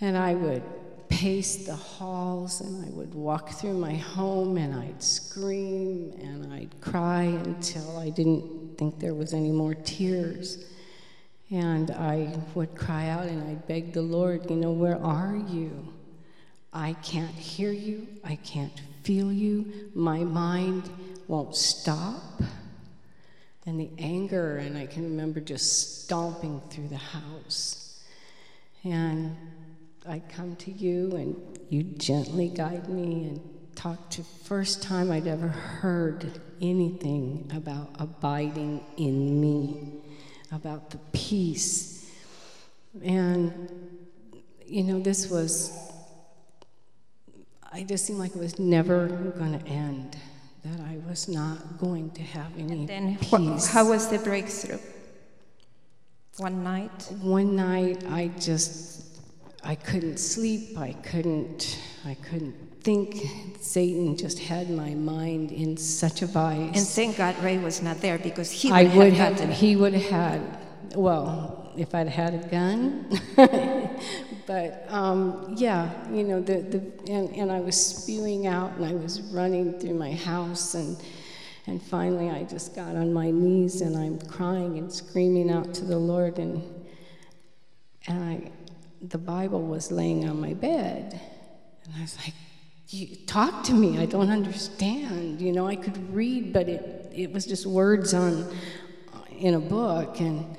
[0.00, 0.62] And I would
[1.08, 6.80] pace the halls and I would walk through my home and I'd scream and I'd
[6.80, 10.64] cry until I didn't think there was any more tears.
[11.50, 15.92] And I would cry out and I'd beg the Lord, you know, where are you?
[16.72, 18.06] I can't hear you.
[18.24, 19.90] I can't feel you.
[19.94, 20.88] My mind
[21.26, 22.22] won't stop.
[23.66, 28.00] And the anger, and I can remember just stomping through the house.
[28.84, 29.36] And
[30.08, 31.36] I'd come to you, and
[31.68, 34.22] you gently guide me and talk to.
[34.22, 39.92] First time I'd ever heard anything about abiding in me,
[40.50, 42.10] about the peace.
[43.04, 43.70] And,
[44.66, 45.72] you know, this was
[47.70, 49.06] I just seemed like it was never
[49.38, 50.16] going to end,
[50.64, 53.68] that I was not going to have any Then peace.
[53.68, 54.78] how was the breakthrough?
[56.38, 57.12] One night?
[57.20, 59.04] One night, I just,
[59.62, 60.78] I couldn't sleep.
[60.78, 63.48] I couldn't, I couldn't think.
[63.60, 66.74] Satan just had my mind in such a vice.
[66.74, 69.58] And thank God Ray was not there because he would I have would gotten have,
[69.58, 70.58] he would have had,
[70.96, 73.20] well, if I'd had a gun.
[74.46, 78.94] but um, yeah, you know, the, the, and, and I was spewing out and I
[78.94, 80.96] was running through my house and,
[81.66, 85.84] and finally I just got on my knees and I'm crying and screaming out to
[85.84, 86.62] the Lord and,
[88.06, 88.50] and I,
[89.02, 91.20] the Bible was laying on my bed.
[91.84, 92.34] And I was like,
[92.88, 93.98] you, talk to me.
[93.98, 95.40] I don't understand.
[95.40, 98.42] You know, I could read, but it, it was just words on
[99.12, 100.20] uh, in a book.
[100.20, 100.56] And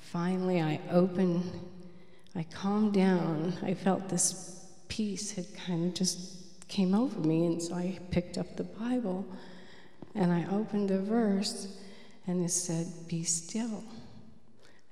[0.00, 1.50] finally, I opened,
[2.34, 3.54] I calmed down.
[3.62, 8.38] I felt this peace had kind of just came over me, and so I picked
[8.38, 9.26] up the Bible
[10.14, 11.78] and I opened a verse,
[12.26, 13.82] and it said, "Be still,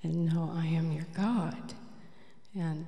[0.03, 1.75] and know I am your God."
[2.55, 2.87] And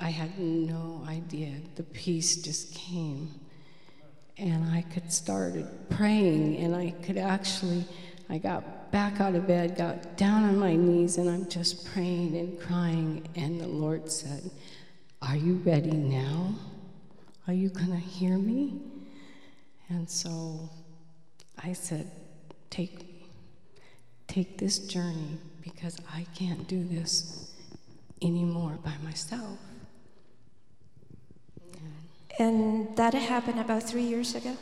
[0.00, 1.54] I had no idea.
[1.74, 3.34] The peace just came.
[4.36, 7.84] And I could start praying, and I could actually,
[8.30, 12.36] I got back out of bed, got down on my knees, and I'm just praying
[12.36, 13.26] and crying.
[13.34, 14.48] And the Lord said,
[15.22, 16.54] Are you ready now?
[17.48, 18.80] Are you going to hear me?
[19.88, 20.70] And so
[21.62, 22.08] I said,
[22.70, 23.26] Take me.
[24.28, 27.52] Take this journey because I can't do this
[28.22, 29.58] anymore by myself.
[32.38, 34.56] And that happened about three years ago.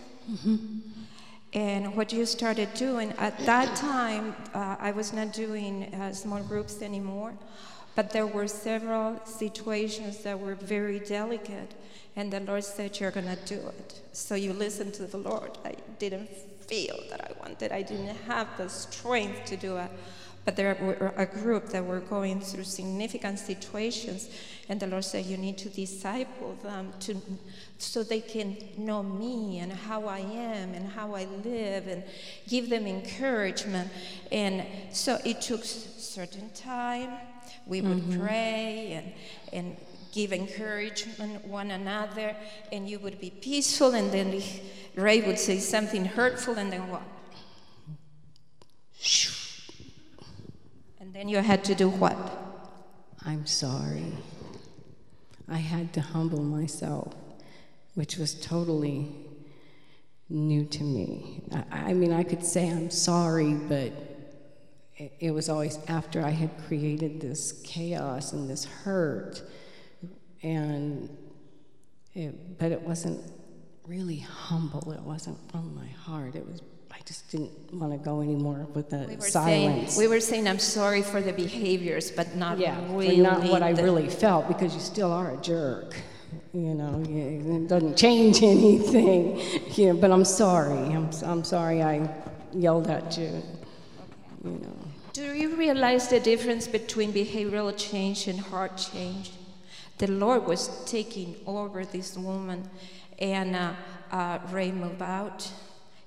[1.53, 6.43] And what you started doing at that time, uh, I was not doing uh, small
[6.43, 7.33] groups anymore,
[7.95, 11.75] but there were several situations that were very delicate,
[12.15, 14.01] and the Lord said, You're going to do it.
[14.13, 15.57] So you listened to the Lord.
[15.65, 16.29] I didn't
[16.67, 19.91] feel that I wanted, I didn't have the strength to do it.
[20.45, 24.29] But there were a group that were going through significant situations,
[24.69, 27.21] and the Lord said, "You need to disciple them to,
[27.79, 32.03] so they can know me and how I am and how I live, and
[32.49, 33.91] give them encouragement."
[34.33, 37.11] And so it took certain time.
[37.67, 38.21] We would mm-hmm.
[38.21, 39.13] pray and
[39.53, 39.77] and
[40.13, 42.35] give encouragement one another,
[42.73, 43.95] and you would be peaceful.
[43.95, 44.43] And then
[44.95, 47.03] Ray would say something hurtful, and then what?
[51.01, 52.17] And then you had to do what?
[53.27, 54.13] I'm sorry.
[55.49, 57.15] I had to humble myself,
[57.97, 59.09] which was totally
[60.29, 61.43] new to me.
[61.73, 63.91] I, I mean, I could say I'm sorry, but
[64.97, 69.43] it, it was always after I had created this chaos and this hurt.
[70.43, 71.09] And
[72.13, 73.33] it, but it wasn't
[73.87, 74.93] really humble.
[74.93, 76.35] It wasn't from my heart.
[76.35, 76.61] It was
[76.93, 79.95] I just didn't want to go anymore with the We silence.
[79.95, 83.63] saying we were saying I'm sorry for the behaviors, but not yeah, really not what
[83.63, 85.97] I really felt because you still are a jerk.
[86.53, 89.41] You know, it doesn't change anything.
[89.75, 90.79] Yeah, but I'm sorry.
[90.95, 92.09] I'm, I'm sorry I
[92.53, 93.43] yelled at you.
[94.45, 94.77] You know.
[95.13, 99.33] Do you realize the difference between behavioral change and heart change?
[99.99, 102.69] The Lord was taking over this woman,
[103.19, 103.73] and uh,
[104.13, 105.51] uh, Ray moved out.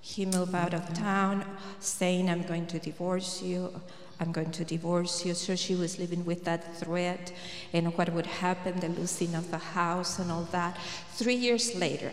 [0.02, 1.44] He moved out of town,
[1.80, 3.82] saying, I'm going to divorce you.
[4.20, 5.34] I'm going to divorce you.
[5.34, 7.32] So she was living with that threat
[7.74, 10.78] and what would happen, the losing of the house and all that.
[11.14, 12.12] Three years later,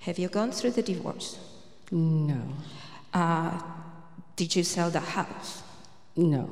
[0.00, 1.38] have you gone through the divorce?
[1.90, 2.40] No,
[3.12, 3.60] Uh,
[4.36, 5.62] did you sell the house?
[6.16, 6.48] no.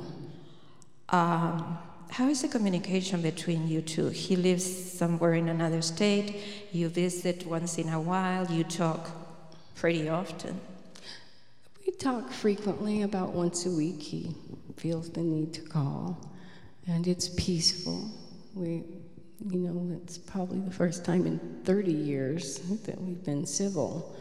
[1.11, 1.79] Um,
[2.11, 4.09] how is the communication between you two?
[4.09, 6.37] He lives somewhere in another state.
[6.73, 8.51] You visit once in a while.
[8.51, 9.11] You talk
[9.75, 10.61] pretty often.
[11.87, 14.03] We talk frequently, about once a week.
[14.03, 14.35] He
[14.79, 16.19] feels the need to call,
[16.87, 18.11] and it's peaceful.
[18.55, 18.85] We,
[19.51, 24.17] you know, it's probably the first time in 30 years that we've been civil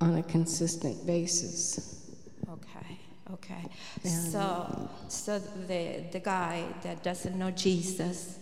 [0.00, 2.10] on a consistent basis.
[2.48, 2.98] Okay,
[3.32, 3.64] okay.
[4.04, 8.38] So, so the the guy that doesn't know Jesus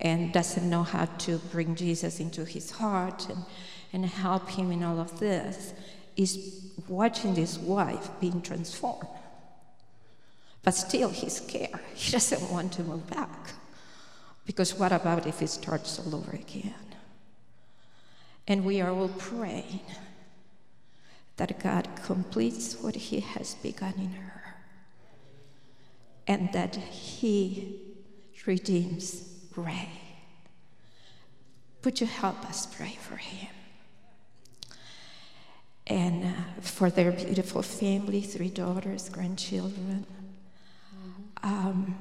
[0.00, 3.44] and doesn't know how to bring Jesus into his heart and,
[3.92, 5.74] and help him in all of this
[6.16, 9.06] is watching this wife being transformed.
[10.62, 11.80] But still, he's scared.
[11.94, 13.54] He doesn't want to move back.
[14.44, 16.74] Because what about if it starts all over again?
[18.46, 19.80] And we are all praying
[21.36, 24.56] that God completes what He has begun in her
[26.26, 27.80] and that He
[28.46, 29.88] redeems Ray.
[31.84, 33.48] Would you help us pray for him?
[35.86, 40.06] And uh, for their beautiful family, three daughters, grandchildren.
[41.42, 41.96] Um,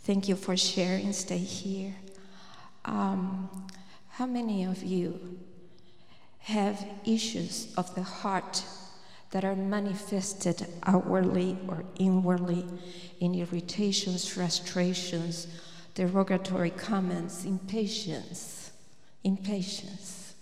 [0.00, 1.12] thank you for sharing.
[1.12, 1.94] Stay here.
[2.84, 3.48] Um,
[4.10, 5.38] how many of you
[6.40, 8.64] have issues of the heart
[9.30, 12.64] that are manifested outwardly or inwardly
[13.20, 15.46] in irritations, frustrations,
[15.94, 18.72] derogatory comments, impatience,
[19.22, 20.34] impatience,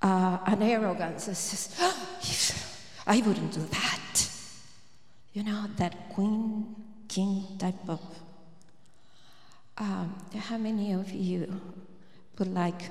[0.00, 1.96] uh, an arrogance says, "Ah,
[3.06, 4.28] I wouldn't do that.
[5.32, 6.74] You know, that queen,
[7.14, 8.00] king type of.
[9.78, 10.14] Um,
[10.48, 11.60] how many of you
[12.38, 12.90] would like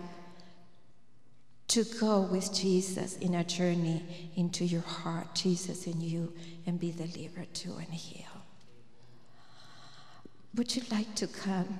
[1.72, 4.04] to go with Jesus in a journey
[4.36, 6.34] into your heart, Jesus in you,
[6.66, 8.28] and be delivered to and healed.
[10.56, 11.80] Would you like to come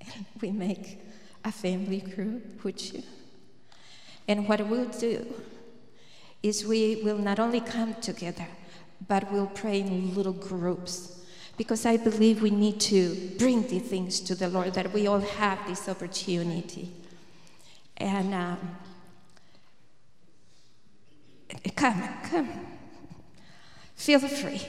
[0.00, 1.00] and we make
[1.44, 2.64] a family group?
[2.64, 3.02] Would you?
[4.26, 5.26] And what we'll do
[6.42, 8.48] is we will not only come together,
[9.06, 11.19] but we'll pray in little groups.
[11.60, 15.20] Because I believe we need to bring these things to the Lord, that we all
[15.20, 16.90] have this opportunity.
[17.98, 18.58] And um,
[21.76, 22.48] Come, come.
[23.94, 24.62] Feel free.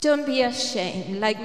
[0.00, 1.38] Don't be ashamed, like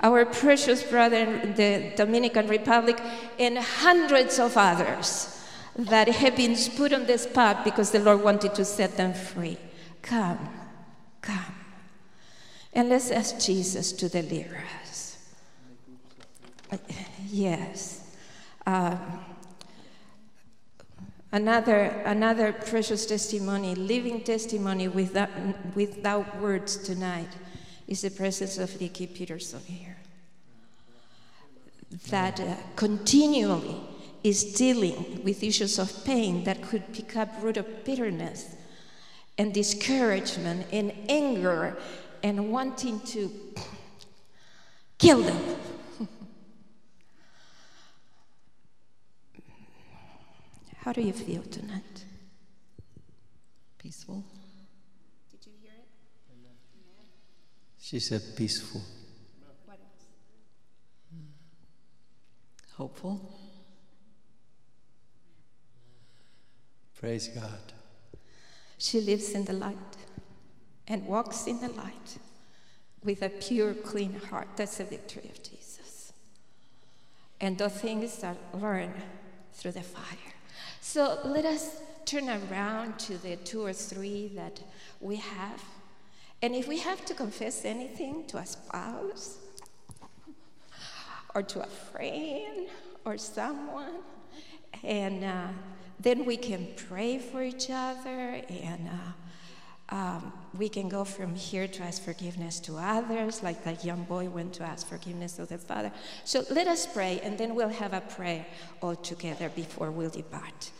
[0.00, 3.00] our precious brother in the Dominican Republic
[3.38, 5.42] and hundreds of others
[5.76, 9.56] that have been put on the spot because the Lord wanted to set them free.
[10.02, 10.38] Come,
[11.28, 11.54] come.
[12.72, 15.18] And let's ask Jesus to deliver us.
[17.30, 18.04] Yes.
[18.66, 18.98] Um,
[21.32, 25.30] another, another precious testimony, living testimony without,
[25.74, 27.28] without words tonight,
[27.86, 29.96] is the presence of Nikki Peterson here.
[32.10, 33.80] That uh, continually
[34.22, 38.57] is dealing with issues of pain that could pick up root of bitterness
[39.38, 41.78] and discouragement and anger
[42.22, 43.30] and wanting to
[44.98, 45.56] kill them.
[50.78, 52.04] How do you feel tonight?
[53.78, 54.24] Peaceful.
[55.30, 55.86] Did you hear it?
[57.80, 58.82] She said peaceful.
[59.64, 60.08] What else?
[62.76, 63.38] Hopeful.
[66.98, 67.72] Praise God.
[68.78, 69.76] She lives in the light
[70.86, 72.18] and walks in the light
[73.04, 74.48] with a pure, clean heart.
[74.56, 76.12] That's the victory of Jesus.
[77.40, 78.94] And those things are learned
[79.52, 80.32] through the fire.
[80.80, 84.60] So let us turn around to the two or three that
[85.00, 85.62] we have.
[86.40, 89.38] And if we have to confess anything to a spouse
[91.34, 92.68] or to a friend
[93.04, 93.96] or someone,
[94.82, 95.48] and uh,
[96.00, 99.12] then we can pray for each other and uh,
[99.90, 104.28] um, we can go from here to ask forgiveness to others, like that young boy
[104.28, 105.90] went to ask forgiveness of the father.
[106.24, 108.44] So let us pray, and then we'll have a prayer
[108.82, 110.70] all together before we'll depart.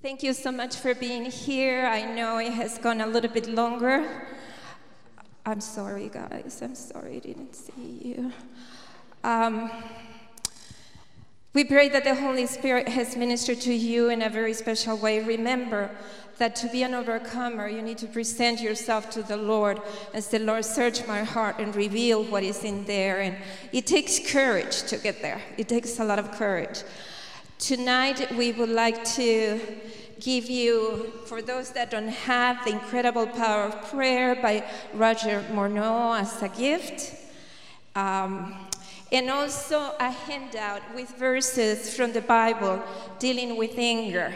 [0.00, 1.86] Thank you so much for being here.
[1.86, 4.28] I know it has gone a little bit longer.
[5.44, 6.60] I'm sorry, guys.
[6.62, 8.32] I'm sorry I didn't see you.
[9.24, 9.70] Um,
[11.54, 15.22] we pray that the Holy Spirit has ministered to you in a very special way.
[15.22, 15.88] Remember
[16.38, 19.80] that to be an overcomer, you need to present yourself to the Lord
[20.12, 23.20] and say, Lord, search my heart and reveal what is in there.
[23.20, 23.36] And
[23.72, 26.82] it takes courage to get there, it takes a lot of courage.
[27.60, 29.60] Tonight, we would like to
[30.18, 36.18] give you, for those that don't have, the incredible power of prayer by Roger Morneau
[36.18, 37.14] as a gift.
[37.94, 38.63] Um,
[39.14, 42.82] and also a handout with verses from the Bible
[43.20, 44.34] dealing with anger.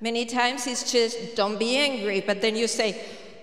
[0.00, 2.98] Many times it's just, don't be angry, but then you say,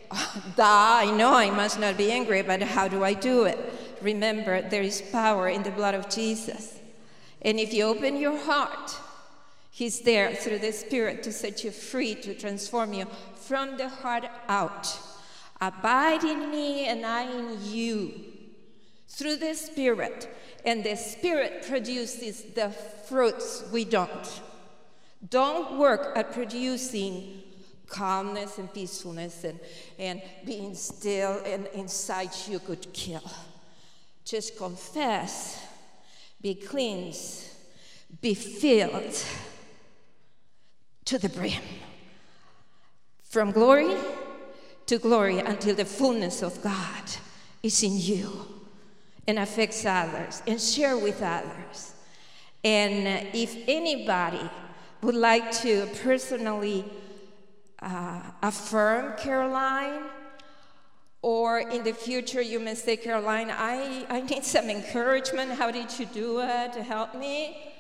[0.09, 3.57] oh, duh, I know I must not be angry, but how do I do it?
[4.01, 6.79] Remember, there is power in the blood of Jesus.
[7.43, 8.97] And if you open your heart,
[9.69, 13.05] He's there through the Spirit to set you free, to transform you
[13.35, 14.99] from the heart out.
[15.61, 18.32] Abide in me and I in you.
[19.14, 20.27] Through the Spirit,
[20.65, 24.41] and the Spirit produces the fruits we don't.
[25.30, 27.44] Don't work at producing
[27.85, 29.60] calmness and peacefulness and,
[29.99, 33.22] and being still and inside you could kill.
[34.26, 35.64] Just confess,
[36.41, 37.49] be cleansed,
[38.19, 39.23] be filled
[41.06, 41.61] to the brim.
[43.22, 43.95] From glory
[44.88, 47.03] to glory until the fullness of God
[47.61, 48.52] is in you
[49.27, 51.93] and affects others and share with others.
[52.63, 54.49] And if anybody
[55.01, 56.85] would like to personally
[57.81, 60.03] uh, affirm Caroline,
[61.21, 65.51] or in the future you may say, Caroline, I, I need some encouragement.
[65.51, 66.75] How did you do it?
[66.75, 67.73] Help me.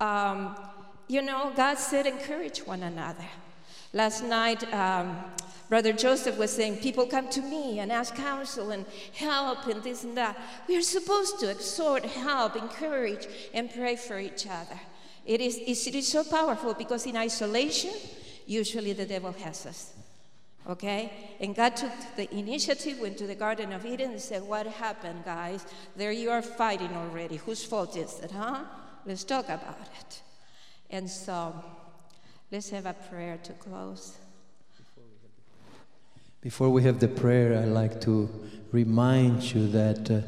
[0.00, 0.56] Um,
[1.06, 3.24] you know, God said, encourage one another.
[3.92, 5.16] Last night, um,
[5.68, 8.84] Brother Joseph was saying, People come to me and ask counsel and
[9.14, 10.38] help and this and that.
[10.66, 14.78] We are supposed to exhort, help, encourage, and pray for each other.
[15.24, 17.92] It is, it is so powerful because in isolation,
[18.46, 19.92] usually the devil has us.
[20.68, 21.12] Okay?
[21.40, 25.24] And God took the initiative, went to the Garden of Eden, and said, What happened,
[25.24, 25.66] guys?
[25.96, 27.36] There you are fighting already.
[27.36, 28.64] Whose fault is it, huh?
[29.06, 30.22] Let's talk about it.
[30.90, 31.54] And so,
[32.50, 34.16] let's have a prayer to close.
[36.40, 38.28] Before we have the prayer, I'd like to
[38.72, 40.20] remind you that uh,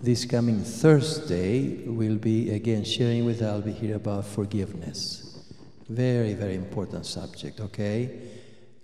[0.00, 5.38] this coming Thursday we'll be again sharing with Albie here about forgiveness.
[5.88, 8.10] Very, very important subject, okay?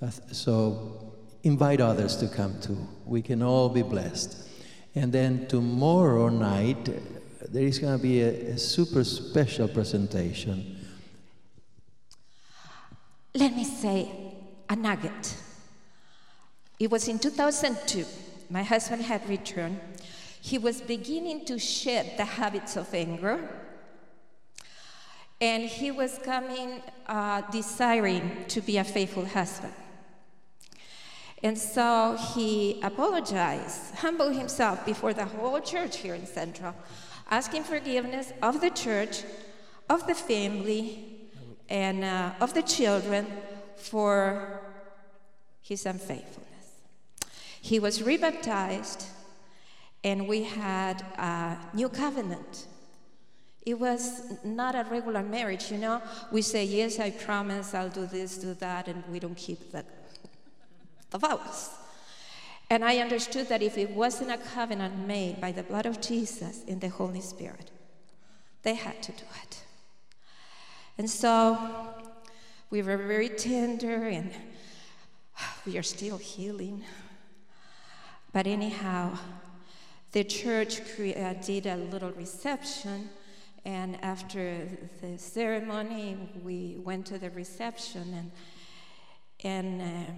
[0.01, 2.87] Uh, so invite others to come too.
[3.07, 4.37] We can all be blessed.
[4.95, 6.91] And then tomorrow night,
[7.51, 10.78] there is going to be a, a super special presentation.
[13.35, 14.11] Let me say
[14.69, 15.37] a nugget.
[16.79, 18.05] It was in 2002.
[18.51, 19.81] My husband had returned.
[20.41, 23.49] He was beginning to shed the habits of anger.
[25.41, 29.75] And he was coming, uh, desiring to be a faithful husband.
[31.43, 36.75] And so he apologized, humbled himself before the whole church here in Central,
[37.31, 39.23] asking forgiveness of the church,
[39.89, 41.08] of the family,
[41.69, 43.27] and uh, of the children
[43.77, 44.61] for
[45.63, 46.49] his unfaithfulness.
[47.61, 49.07] He was rebaptized,
[50.03, 52.67] and we had a new covenant.
[53.67, 56.01] It was not a regular marriage, you know.
[56.33, 59.85] We say, Yes, I promise, I'll do this, do that, and we don't keep that
[61.11, 61.71] the vows.
[62.71, 66.65] And I understood that if it wasn't a covenant made by the blood of Jesus
[66.65, 67.71] in the Holy Spirit,
[68.63, 69.63] they had to do it.
[70.99, 71.57] And so
[72.71, 74.33] we were very tender and
[75.65, 76.85] we are still healing.
[78.33, 79.17] But anyhow,
[80.11, 83.11] the church uh, did a little reception,
[83.65, 84.67] and after
[85.01, 88.31] the ceremony, we went to the reception, and,
[89.45, 90.13] and uh,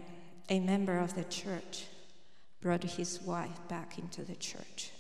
[0.49, 1.85] a member of the church
[2.61, 4.91] brought his wife back into the church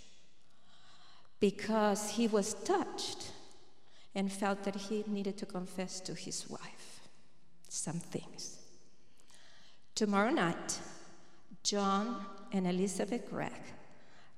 [1.40, 3.32] because he was touched
[4.14, 7.00] and felt that he needed to confess to his wife
[7.68, 8.58] some things.
[9.94, 10.78] Tomorrow night,
[11.62, 13.52] John and Elizabeth Gregg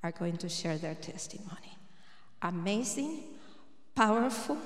[0.03, 1.79] are going to share their testimony.
[2.43, 3.23] Amazing,
[3.95, 4.59] powerful.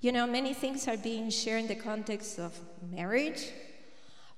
[0.00, 2.58] You know, many things are being shared in the context of
[2.90, 3.50] marriage,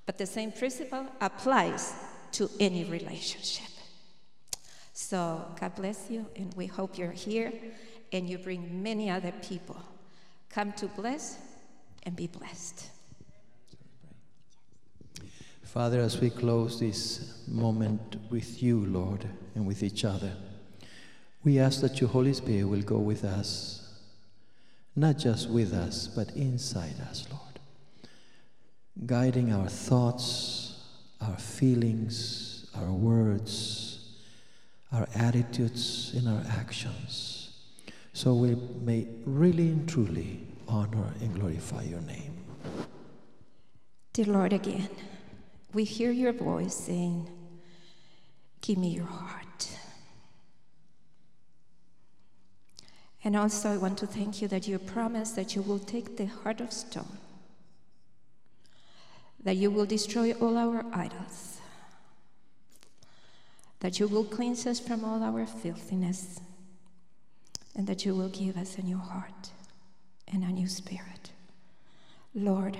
[0.06, 1.94] but the same principle applies
[2.32, 3.68] to any relationship.
[4.92, 7.52] So, God bless you, and we hope you're here
[8.12, 9.80] and you bring many other people.
[10.48, 11.38] Come to bless
[12.02, 12.88] and be blessed.
[15.62, 19.24] Father, as we close this moment with you, Lord,
[19.54, 20.32] and with each other,
[21.44, 23.88] we ask that your Holy Spirit will go with us,
[24.96, 27.50] not just with us, but inside us, Lord
[29.06, 30.84] guiding our thoughts,
[31.20, 34.18] our feelings, our words,
[34.92, 37.29] our attitudes, and our actions,
[38.20, 42.34] so we may really and truly honor and glorify your name.
[44.12, 44.90] Dear Lord, again,
[45.72, 47.30] we hear your voice saying,
[48.60, 49.70] Give me your heart.
[53.24, 56.26] And also, I want to thank you that you promise that you will take the
[56.26, 57.16] heart of stone
[59.42, 61.60] that you will destroy all our idols,
[63.78, 66.40] that you will cleanse us from all our filthiness,
[67.80, 69.48] and that you will give us a new heart
[70.30, 71.30] and a new spirit.
[72.34, 72.76] Lord,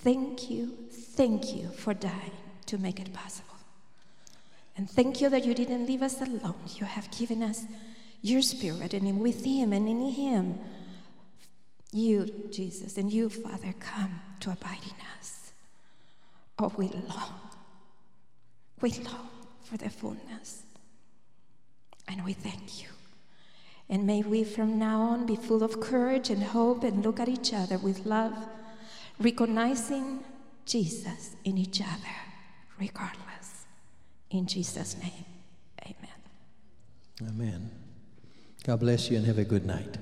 [0.00, 2.32] thank you, thank you for dying
[2.66, 3.54] to make it possible.
[4.76, 6.58] And thank you that you didn't leave us alone.
[6.74, 7.66] You have given us
[8.20, 10.58] your spirit, and with Him and in Him,
[11.92, 15.52] you, Jesus, and you, Father, come to abide in us.
[16.58, 17.38] Oh, we long.
[18.80, 19.28] We long
[19.62, 20.64] for the fullness.
[22.08, 22.88] And we thank you.
[23.88, 27.28] And may we from now on be full of courage and hope and look at
[27.28, 28.34] each other with love,
[29.18, 30.24] recognizing
[30.64, 32.14] Jesus in each other,
[32.78, 33.66] regardless.
[34.30, 35.24] In Jesus' name,
[35.82, 37.28] amen.
[37.28, 37.70] Amen.
[38.64, 39.98] God bless you and have a good night.